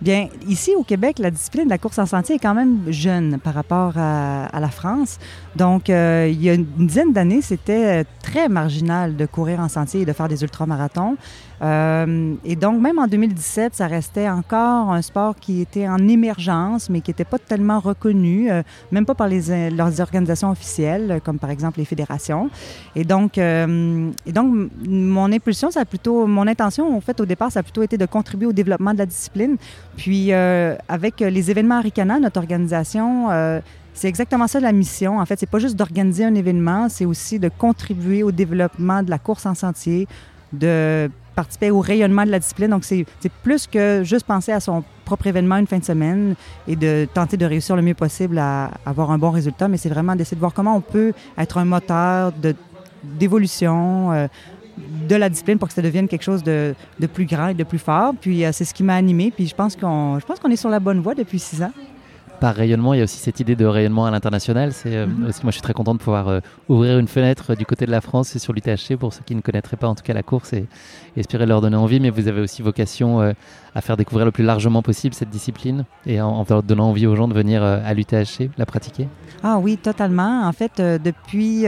[0.00, 3.38] Bien, ici au Québec, la discipline de la course en sentier est quand même jeune
[3.38, 5.18] par rapport à, la France.
[5.56, 10.02] Donc, euh, il y a une dizaine d'années, c'était très marginal de courir en sentier
[10.02, 11.16] et de faire des ultramarathons.
[11.62, 16.90] Euh, et donc, même en 2017, ça restait encore un sport qui était en émergence,
[16.90, 21.38] mais qui n'était pas tellement reconnu, euh, même pas par les, leurs organisations officielles, comme
[21.38, 22.50] par exemple les fédérations.
[22.96, 27.26] Et donc, euh, et donc mon impulsion, ça a plutôt, mon intention, en fait, au
[27.26, 29.56] départ, ça a plutôt été de contribuer au développement de la discipline.
[29.96, 33.28] Puis, avec les événements Aricana, notre organisation,
[33.94, 35.20] c'est exactement ça la mission.
[35.20, 39.10] En fait, c'est pas juste d'organiser un événement, c'est aussi de contribuer au développement de
[39.10, 40.08] la course en sentier,
[40.52, 42.70] de participer au rayonnement de la discipline.
[42.70, 43.06] Donc, c'est
[43.42, 46.34] plus que juste penser à son propre événement une fin de semaine
[46.66, 49.88] et de tenter de réussir le mieux possible à, avoir un bon résultat, mais c'est
[49.88, 52.32] vraiment d'essayer de voir comment on peut être un moteur
[53.02, 54.12] d'évolution.
[54.12, 54.28] Euh,
[55.08, 57.62] de la discipline pour que ça devienne quelque chose de, de plus grand et de
[57.62, 58.12] plus fort.
[58.20, 59.30] Puis euh, c'est ce qui m'a animé.
[59.30, 61.70] Puis je pense qu'on je pense qu'on est sur la bonne voie depuis six ans
[62.44, 64.74] par rayonnement, il y a aussi cette idée de rayonnement à l'international.
[64.74, 65.28] C'est euh, mhm.
[65.28, 67.90] aussi, moi, je suis très content de pouvoir euh, ouvrir une fenêtre du côté de
[67.90, 70.22] la France et sur l'UTHC pour ceux qui ne connaîtraient pas en tout cas la
[70.22, 70.66] course et,
[71.16, 72.00] espérer leur donner envie.
[72.00, 73.32] Mais vous avez aussi vocation euh,
[73.74, 77.16] à faire découvrir le plus largement possible cette discipline et en, en donnant envie aux
[77.16, 79.08] gens de venir à l'UTHC la pratiquer.
[79.42, 80.46] Ah oui, totalement.
[80.46, 81.64] En fait, depuis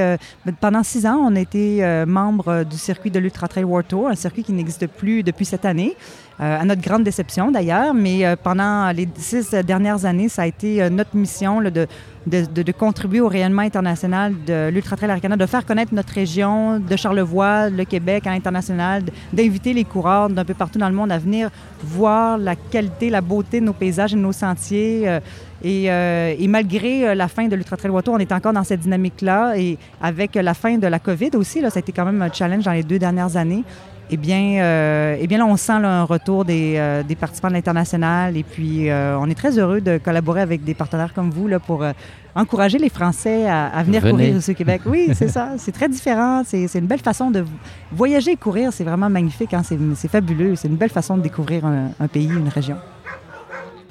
[0.60, 4.14] pendant six ans, on a été membre du circuit de l'Ultra Trail World Tour, un
[4.14, 5.96] circuit qui n'existe plus depuis cette année.
[6.38, 10.46] Euh, à notre grande déception d'ailleurs, mais euh, pendant les six dernières années, ça a
[10.46, 15.64] été euh, notre mission de, contribuer au rayonnement international de l'Ultra Trail Arcana, de faire
[15.64, 20.78] connaître notre région, de Charlevoix, le Québec à l'international, d'inviter les coureurs d'un peu partout
[20.78, 21.48] dans le monde à venir
[21.82, 25.20] voir la qualité, la beauté de nos paysages et de nos sentiers.
[25.64, 29.56] Et, malgré la fin de l'Ultra Trail Water, on est encore dans cette dynamique-là.
[29.56, 32.64] Et avec la fin de la COVID aussi, ça a été quand même un challenge
[32.64, 33.64] dans les deux dernières années
[34.08, 37.54] eh bien, euh, eh bien là, on sent un retour des, euh, des, participants de
[37.54, 41.48] l'international et puis euh, on est très heureux de collaborer avec des partenaires comme vous
[41.48, 41.84] là, pour
[42.34, 44.82] encourager les Français à, venir courir au Québec.
[44.86, 45.52] Oui, c'est ça.
[45.58, 46.42] C'est très différent.
[46.44, 47.44] C'est une belle façon de
[47.90, 48.72] voyager et courir.
[48.72, 49.54] C'est vraiment magnifique.
[49.54, 49.62] Hein?
[49.64, 50.54] C'est fabuleux.
[50.54, 52.76] C'est une belle façon de découvrir un, un pays, une région.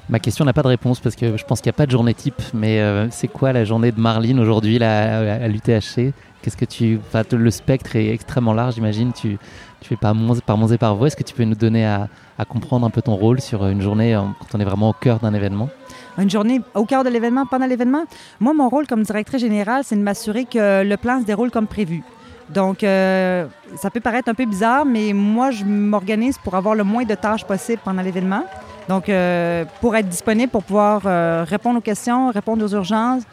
[0.08, 1.90] Ma question n'a pas de réponse parce que je pense qu'il n'y a pas de
[1.90, 2.40] journée type.
[2.54, 6.14] Mais c'est quoi la journée de Marline aujourd'hui à l'UTHC
[6.46, 7.00] Qu'est-ce que tu,
[7.36, 9.12] le spectre est extrêmement large, j'imagine.
[9.12, 9.36] Tu,
[9.80, 11.06] tu fais par Mons, par Mons et par Vaux.
[11.06, 12.08] Est-ce que tu peux nous donner à,
[12.48, 15.34] comprendre un peu ton rôle sur une journée quand on est vraiment au cœur d'un
[15.34, 15.68] événement?
[16.16, 18.04] Une journée au cœur de l'événement, pendant l'événement?
[18.38, 21.66] Moi, mon rôle comme directrice générale, c'est de m'assurer que le plan se déroule comme
[21.66, 22.04] prévu.
[22.48, 26.84] Donc, euh, ça peut paraître un peu bizarre, mais moi, je m'organise pour avoir le
[26.84, 28.44] moins de tâches possible pendant l'événement.
[28.88, 33.24] Donc, euh, pour être disponible, pour pouvoir euh, répondre aux questions, répondre aux urgences,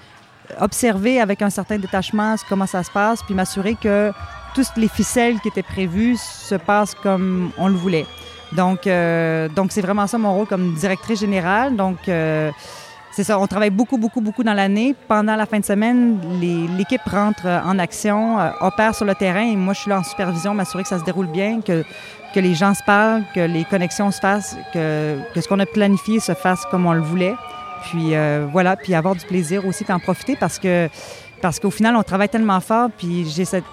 [0.59, 4.11] observer avec un certain détachement comment ça se passe, puis m'assurer que
[4.53, 8.05] toutes les ficelles qui étaient prévues se passent comme on le voulait.
[8.51, 11.75] Donc, euh, c'est vraiment ça mon rôle comme directrice générale.
[11.75, 12.51] Donc, euh,
[13.11, 14.95] c'est ça, on travaille beaucoup, beaucoup, beaucoup dans l'année.
[15.07, 16.19] Pendant la fin de semaine,
[16.77, 20.03] l'équipe rentre en action, euh, opère sur le terrain et moi, je suis là en
[20.03, 21.83] supervision, m'assurer que ça se déroule bien, que,
[22.35, 26.33] les gens se parlent, que les connexions se fassent, que ce qu'on a planifié se
[26.33, 27.35] fasse comme on le voulait.
[27.83, 28.13] Puis
[28.51, 30.89] voilà, puis avoir du plaisir aussi, puis en profiter parce que
[31.41, 33.65] parce qu'au final, on travaille tellement fort, puis j'ai cette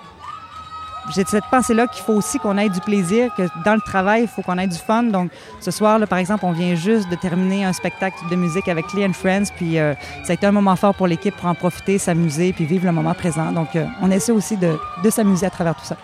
[1.15, 4.29] j'ai cette pensée-là qu'il faut aussi qu'on ait du plaisir, que dans le travail, il
[4.29, 5.05] faut qu'on ait du fun.
[5.05, 5.31] Donc,
[5.61, 8.93] ce soir, là, par exemple, on vient juste de terminer un spectacle de musique avec
[8.93, 9.95] Lee and Friends, puis euh,
[10.25, 12.93] ça a été un moment fort pour l'équipe pour en profiter, s'amuser, puis vivre le
[12.93, 13.53] moment présent.
[13.53, 15.97] Donc, euh, on essaie aussi de, de s'amuser à travers tout ça.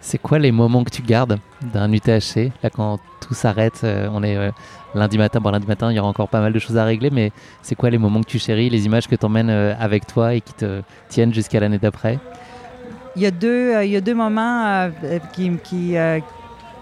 [0.00, 4.22] C'est quoi les moments que tu gardes d'un UTHC Là, quand tout s'arrête, euh, on
[4.24, 4.50] est
[4.94, 5.40] lundi matin.
[5.40, 7.32] Bon, lundi matin, il y aura encore pas mal de choses à régler, mais
[7.62, 10.40] c'est quoi les moments que tu chéris, les images que tu emmènes avec toi et
[10.40, 12.18] qui te tiennent jusqu'à l'année d'après?
[13.14, 16.18] Il y a deux, euh, il y a deux moments euh, qui, qui, euh,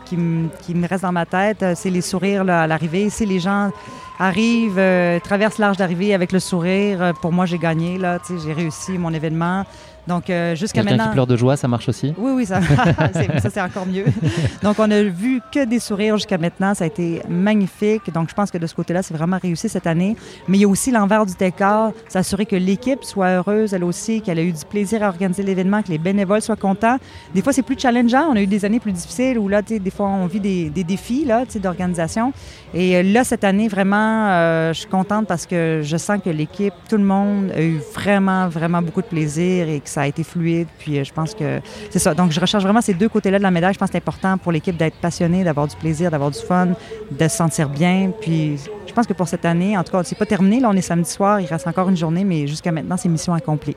[0.05, 1.65] qui, me restent dans ma tête.
[1.75, 3.11] C'est les sourires à l'arrivée.
[3.11, 3.71] Si les gens
[4.19, 4.83] arrivent,
[5.25, 7.99] traversent l'arche d'arrivée avec le sourire, pour moi, j'ai gagné.
[8.45, 9.65] J'ai réussi mon événement.
[10.11, 11.05] Donc, euh, jusqu'à maintenant.
[11.05, 12.61] qui pleure de joie, ça marche aussi Oui, oui, ça,
[13.41, 14.05] ça c'est encore mieux.
[14.63, 16.75] Donc, on a vu que des sourires jusqu'à maintenant.
[16.75, 18.13] Ça a été magnifique.
[18.13, 20.17] Donc, je pense que de ce côté-là, c'est vraiment réussi cette année.
[20.49, 24.21] Mais il y a aussi l'envers du décor, s'assurer que l'équipe soit heureuse, elle aussi,
[24.21, 26.97] qu'elle a eu du plaisir à organiser l'événement, que les bénévoles soient contents.
[27.33, 28.31] Des fois, c'est plus challengeant.
[28.33, 30.83] On a eu des années plus difficiles où, là, des fois, on vit des, des
[30.83, 32.33] défis d'organisation.
[32.75, 36.31] Et euh, là, cette année, vraiment, euh, je suis contente parce que je sens que
[36.31, 40.07] l'équipe, tout le monde a eu vraiment, vraiment beaucoup de plaisir et que ça a
[40.07, 40.69] été fluide.
[40.79, 42.15] Puis euh, je pense que c'est ça.
[42.15, 43.75] Donc, je recherche vraiment ces deux côtés-là de la médaille.
[43.75, 46.69] Je pense que c'est important pour l'équipe d'être passionnée, d'avoir du plaisir, d'avoir du fun,
[47.11, 48.13] de se sentir bien.
[48.21, 50.61] Puis je pense que pour cette année, en tout cas, c'est pas terminé.
[50.61, 53.35] Là, on est samedi soir, il reste encore une journée, mais jusqu'à maintenant, c'est mission
[53.35, 53.77] accomplie.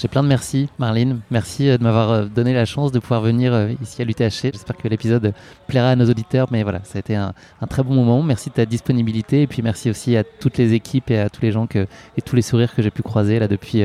[0.00, 1.22] J'ai plein de merci, Marlene.
[1.28, 3.52] Merci euh, de m'avoir euh, donné la chance de pouvoir venir
[3.82, 4.52] ici à l'UTHC.
[4.52, 5.34] J'espère que l'épisode
[5.66, 6.46] plaira à nos auditeurs.
[6.52, 8.22] Mais voilà, ça a été un, un, très bon moment.
[8.22, 9.42] Merci de ta disponibilité.
[9.42, 12.22] Et puis merci aussi à toutes les équipes et à tous les gens que, et
[12.22, 13.82] tous les sourires que j'ai pu croiser là depuis,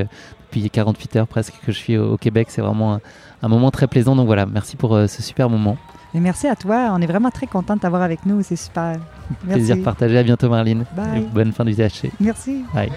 [0.54, 2.48] depuis 48 heures presque que je suis au, au Québec.
[2.50, 3.02] C'est vraiment un,
[3.42, 4.16] un, moment très plaisant.
[4.16, 5.78] Donc voilà, merci pour ce super moment.
[6.16, 6.92] Et merci à toi.
[6.92, 8.44] On est vraiment très content de t'avoir avec nous.
[8.44, 8.98] C'est super.
[9.46, 9.66] Merci.
[9.66, 10.18] Plaisir partagé.
[10.18, 10.86] À bientôt, Marlene.
[10.96, 11.26] Bye.
[11.34, 12.12] bonne fin du THC.
[12.20, 12.64] Merci.
[12.74, 12.92] Bye.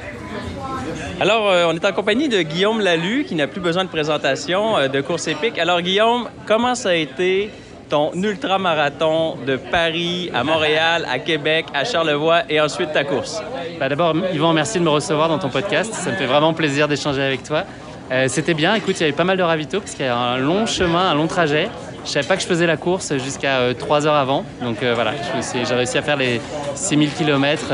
[1.20, 4.76] Alors, euh, on est en compagnie de Guillaume Lalu, qui n'a plus besoin de présentation,
[4.76, 5.58] euh, de course épique.
[5.58, 7.50] Alors, Guillaume, comment ça a été
[7.88, 13.42] ton ultramarathon de Paris à Montréal, à Québec, à Charlevoix et ensuite ta course?
[13.78, 15.92] Bah, D'abord, Yvan, merci de me recevoir dans ton podcast.
[15.94, 17.64] Ça me fait vraiment plaisir d'échanger avec toi.
[18.12, 18.74] Euh, C'était bien.
[18.74, 21.10] Écoute, il y avait pas mal de ravitaux parce qu'il y a un long chemin,
[21.10, 21.68] un long trajet.
[22.04, 24.44] Je savais pas que je faisais la course jusqu'à euh, 3 heures avant.
[24.62, 25.12] Donc euh, voilà,
[25.52, 26.40] j'ai réussi à faire les
[26.76, 27.64] 6000 km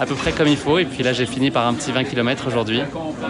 [0.00, 0.78] à peu près comme il faut.
[0.78, 2.80] Et puis là, j'ai fini par un petit 20 km aujourd'hui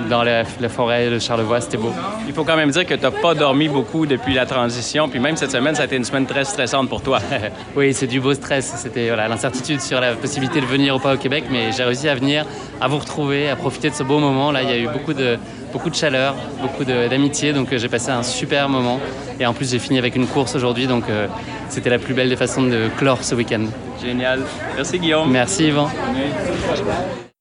[0.08, 1.60] dans la, la, forêt de Charlevoix.
[1.60, 1.92] C'était beau.
[2.28, 5.08] Il faut quand même dire que tu n'as pas dormi beaucoup depuis la transition.
[5.08, 7.18] Puis même cette semaine, ça a été une semaine très stressante pour toi.
[7.76, 8.72] oui, c'est du beau stress.
[8.76, 11.44] C'était voilà, l'incertitude sur la possibilité de venir ou pas au Québec.
[11.50, 12.46] Mais j'ai réussi à venir,
[12.80, 14.52] à vous retrouver, à profiter de ce beau moment.
[14.52, 15.38] Là, il y a eu beaucoup de,
[15.72, 17.52] beaucoup de chaleur, beaucoup d'amitié.
[17.52, 19.00] Donc j'ai passé un super moment.
[19.38, 20.86] Et en plus, j'ai fini avec une course aujourd'hui.
[20.86, 21.26] Donc euh,
[21.68, 23.64] c'était la plus belle des façons de clore ce week-end.
[24.02, 24.42] Génial.
[24.76, 25.30] Merci Guillaume.
[25.30, 25.88] Merci Yvan.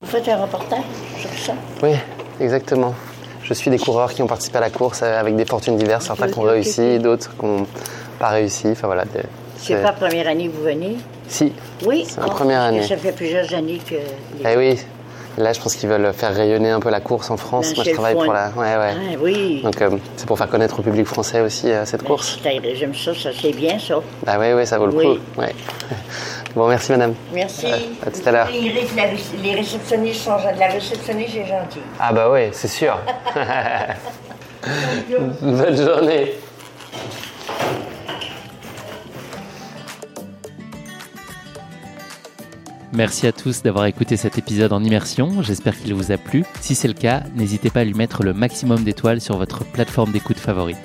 [0.02, 0.84] Vous faites un reportage
[1.18, 1.54] sur ça?
[1.84, 1.92] Oui,
[2.40, 2.94] exactement.
[3.44, 6.28] Je suis des coureurs qui ont participé à la course avec des fortunes diverses, certains
[6.30, 7.66] qui ont réussi, d'autres qui n'ont
[8.20, 8.68] pas réussi.
[8.72, 9.06] Enfin voilà.
[9.58, 10.98] C'est pas la première année que vous venez?
[11.28, 11.52] Si.
[11.86, 12.06] Oui.
[12.08, 12.84] C'est la oh, première année.
[12.84, 13.96] Ça fait plusieurs années que.
[14.46, 14.80] Eh oui.
[15.40, 17.70] Là, je pense qu'ils veulent faire rayonner un peu la course en France.
[17.70, 18.50] Ben, Moi, je travaille pour la.
[18.50, 18.94] Ouais, ouais.
[18.94, 19.62] Ah, oui.
[19.64, 22.40] Donc, euh, c'est pour faire connaître au public français aussi euh, cette ben, course.
[22.74, 24.02] J'aime ça, ça c'est bien ça.
[24.26, 25.06] Bah oui, oui, ça vaut le oui.
[25.06, 25.42] coup.
[25.42, 25.56] Ouais.
[26.56, 27.14] Bon, merci madame.
[27.32, 27.68] Merci.
[27.68, 28.48] Euh, à tout à l'heure.
[28.52, 31.84] Les réceptionnistes sont la réceptionniste est gentille.
[32.00, 32.98] Ah bah oui, c'est sûr.
[35.42, 36.34] Bonne journée.
[42.92, 46.44] Merci à tous d'avoir écouté cet épisode en immersion, j'espère qu'il vous a plu.
[46.60, 50.12] Si c'est le cas, n'hésitez pas à lui mettre le maximum d'étoiles sur votre plateforme
[50.12, 50.78] d'écoute favorite.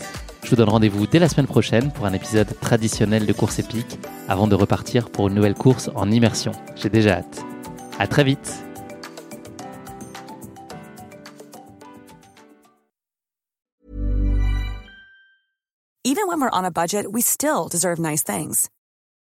[0.42, 3.98] Je vous donne rendez-vous dès la semaine prochaine pour un épisode traditionnel de course épique,
[4.28, 6.52] avant de repartir pour une nouvelle course en immersion.
[6.76, 7.42] J'ai déjà hâte.
[7.98, 8.64] À très vite.